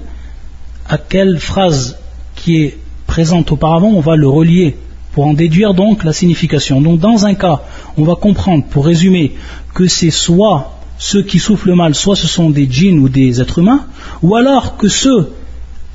[0.88, 1.98] à quelle phrase
[2.36, 4.76] qui est présente auparavant on va le relier
[5.10, 6.80] pour en déduire donc la signification.
[6.80, 7.62] Donc dans un cas,
[7.96, 9.32] on va comprendre, pour résumer,
[9.74, 13.40] que c'est soit ceux qui souffrent le mal, soit ce sont des djinns ou des
[13.40, 13.86] êtres humains,
[14.22, 15.32] ou alors que ceux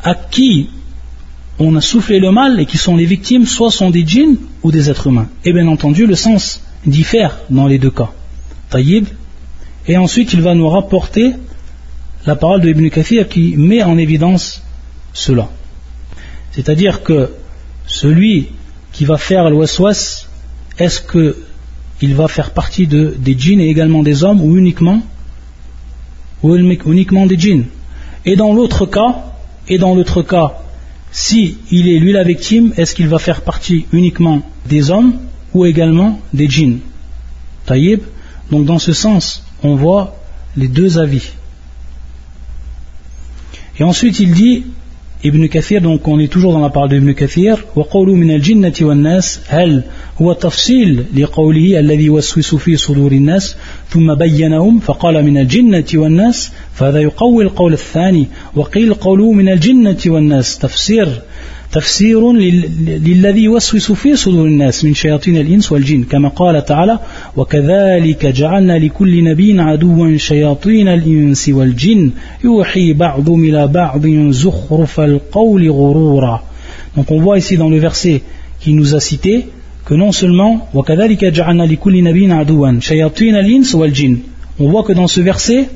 [0.03, 0.69] à qui
[1.59, 4.71] on a soufflé le mal et qui sont les victimes, soit sont des djinns ou
[4.73, 5.29] des êtres humains.
[5.45, 8.11] Et bien entendu, le sens diffère dans les deux cas.
[8.69, 9.07] Taïb.
[9.87, 11.33] Et ensuite, il va nous rapporter
[12.25, 14.63] la parole de Ibn Kathir qui met en évidence
[15.13, 15.49] cela.
[16.51, 17.31] C'est-à-dire que
[17.85, 18.49] celui
[18.91, 19.79] qui va faire l'ouest
[20.77, 25.01] est-ce qu'il va faire partie de, des djinns et également des hommes ou uniquement,
[26.43, 27.65] ou uniquement des djinns?
[28.25, 29.23] Et dans l'autre cas,
[29.67, 30.57] et dans l'autre cas,
[31.11, 35.13] si est lui la victime, est-ce qu'il va faire partie uniquement des hommes
[35.54, 36.78] ou également des djinns
[37.66, 38.00] Taïb.
[38.50, 40.16] Donc dans ce sens, on voit
[40.56, 41.30] les deux avis.
[43.78, 44.64] Et ensuite il dit
[45.22, 49.40] Ibn Kathir, donc on est toujours dans la parole d'Ibn Kathir, وقولوا من الجنة والناس
[49.48, 49.82] هل
[50.20, 53.56] هو تفصيل لقوله الذي يوسوس في صدور الناس
[53.90, 60.58] ثم بينهم فقال من الجنة والناس فهذا يقوي القول الثاني وقيل قوله من الجنة والناس
[60.58, 61.22] تفسير
[61.72, 66.98] تفسير للذي يوسوس في صدور الناس من شياطين الإنس والجن كما قال تعالى
[67.36, 72.10] وكذلك جعلنا لكل نبي عدوا شياطين الإنس والجن
[72.44, 76.42] يوحي بعضهم إلى بعض زخرف القول غرورا
[76.96, 78.22] Donc on voit ici dans le verset
[78.60, 79.46] qui nous a cité
[79.84, 84.18] que non seulement وكذلك جعلنا لكل نبي عدوا شياطين الإنس والجن
[84.60, 85.68] on voit que dans ce verset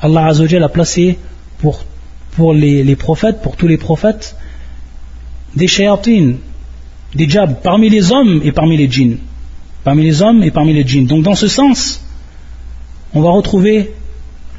[0.00, 1.18] Allah Azzawajal a placé
[1.58, 1.84] pour,
[2.36, 4.36] pour les, les prophètes, pour tous les prophètes,
[5.55, 6.37] des shayatines,
[7.15, 9.17] des djabs, parmi les hommes et parmi les djinns.
[9.83, 11.05] Parmi les hommes et parmi les djinns.
[11.05, 12.03] Donc dans ce sens,
[13.13, 13.91] on va retrouver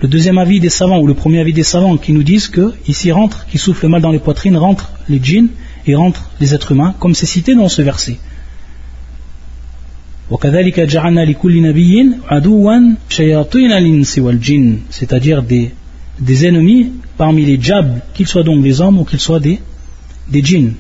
[0.01, 2.75] le deuxième avis des savants ou le premier avis des savants qui nous disent que
[2.87, 5.49] ici rentre, qui souffle mal dans les poitrines, rentrent les djinns
[5.87, 8.19] et rentrent les êtres humains, comme c'est cité dans ce verset.
[14.91, 15.73] c'est-à-dire des,
[16.47, 19.61] ennemis parmi les djabs, qu'ils soient donc des hommes ou qu'ils soient des,
[20.29, 20.75] des djinns.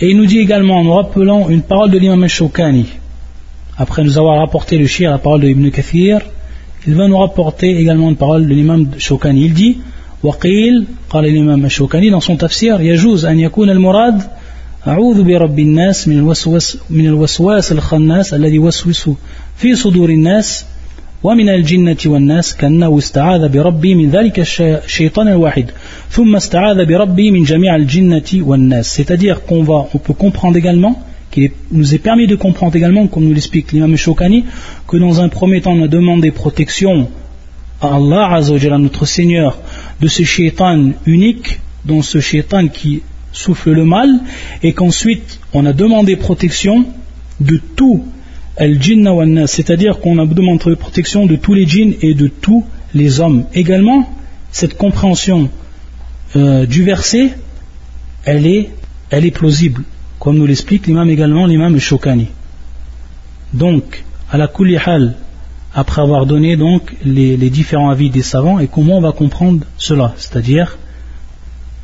[0.00, 2.86] Et il nous dit également, en nous rappelant une parole de l'imam al-Shawkani,
[3.78, 6.20] après nous avoir rapporté le shir, la parole de Ibn Kathir,
[6.86, 9.44] il va nous rapporter également une parole de l'imam Shawkani.
[9.44, 9.78] Il dit,
[10.22, 14.22] وقيل قال الإمام الشوكاني dans son tafsir يجوز أن يكون المراد
[14.86, 19.10] أعوذ برب الناس من الوسوس من الوسواس الخناس الذي يوسوس
[19.56, 20.64] في صدور الناس
[21.22, 25.70] ومن الجنة والناس كأنه استعاذ بربي من ذلك الشيطان الواحد
[26.10, 31.50] ثم استعاذ بربي من جميع الجنة والناس c'est-à-dire qu'on va on peut comprendre également qu'il
[31.70, 34.44] nous est permis de comprendre également comme nous l'explique l'imam Shokani
[34.88, 37.08] que dans un premier temps on a demandé protection
[37.80, 39.58] à Allah Azzawajal, à notre Seigneur
[40.00, 44.10] de ce shaitan unique dont ce shaitan qui souffle le mal
[44.62, 46.84] et qu'ensuite on a demandé protection
[47.40, 48.04] de tout
[48.59, 53.45] c'est-à-dire qu'on a demandé protection de tous les djinns et de tous les hommes.
[53.53, 54.09] Également,
[54.51, 55.49] cette compréhension
[56.35, 57.33] euh, du verset,
[58.25, 59.83] elle est, plausible,
[60.19, 62.27] comme nous l'explique l'imam également, l'imam Shokani.
[63.53, 65.15] Donc, à la kulihal,
[65.73, 69.65] après avoir donné donc les, les, différents avis des savants et comment on va comprendre
[69.77, 70.77] cela, c'est-à-dire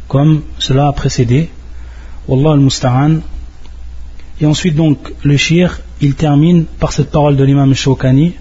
[0.08, 1.50] comme cela a précédé.
[2.28, 3.20] Wallah al-Musta'an.
[4.42, 8.34] Et ensuite donc le shir il termine par cette parole de l'imam Shawkani,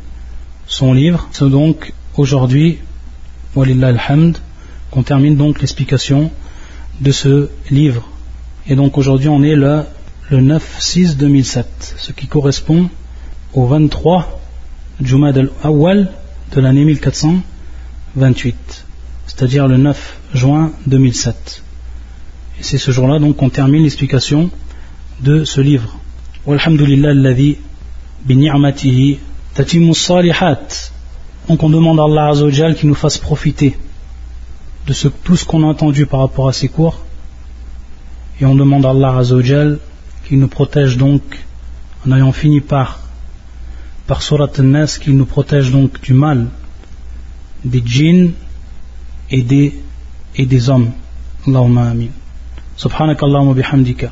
[0.66, 1.28] son livre.
[1.30, 2.78] C'est donc aujourd'hui,
[3.54, 4.36] walillah alhamd,
[4.90, 6.32] qu'on termine donc l'explication
[7.00, 8.08] de ce livre.
[8.66, 9.84] Et donc aujourd'hui on est le,
[10.30, 11.64] le 9-6-2007,
[11.98, 12.90] ce qui correspond
[13.54, 14.40] au 23
[15.00, 16.10] Jumad al-Awwal
[16.52, 18.86] de l'année 1428,
[19.28, 21.62] c'est-à-dire le 9 juin 2007.
[22.58, 24.50] Et c'est ce jour-là donc qu'on termine l'explication
[25.20, 25.96] de ce livre.
[26.45, 27.55] والحمد لله الذي
[28.25, 29.17] بنعمته
[29.55, 30.73] تتم الصالحات
[31.49, 33.78] donc on demande à Allah Azzawajal qu'il nous fasse profiter
[34.86, 36.99] de ce, tout ce qu'on a entendu par rapport à ces cours
[38.39, 39.80] et on demande à Allah Azzawajal
[40.25, 41.21] qu'il nous protège donc
[42.05, 42.99] en ayant fini par
[44.07, 46.47] par Surat An-Nas qu'il nous protège donc du mal
[47.65, 48.32] des djinns
[49.30, 49.73] et des,
[50.36, 50.91] et des hommes
[51.45, 52.11] Allahumma amin
[52.78, 54.11] subhanakallahumma bihamdika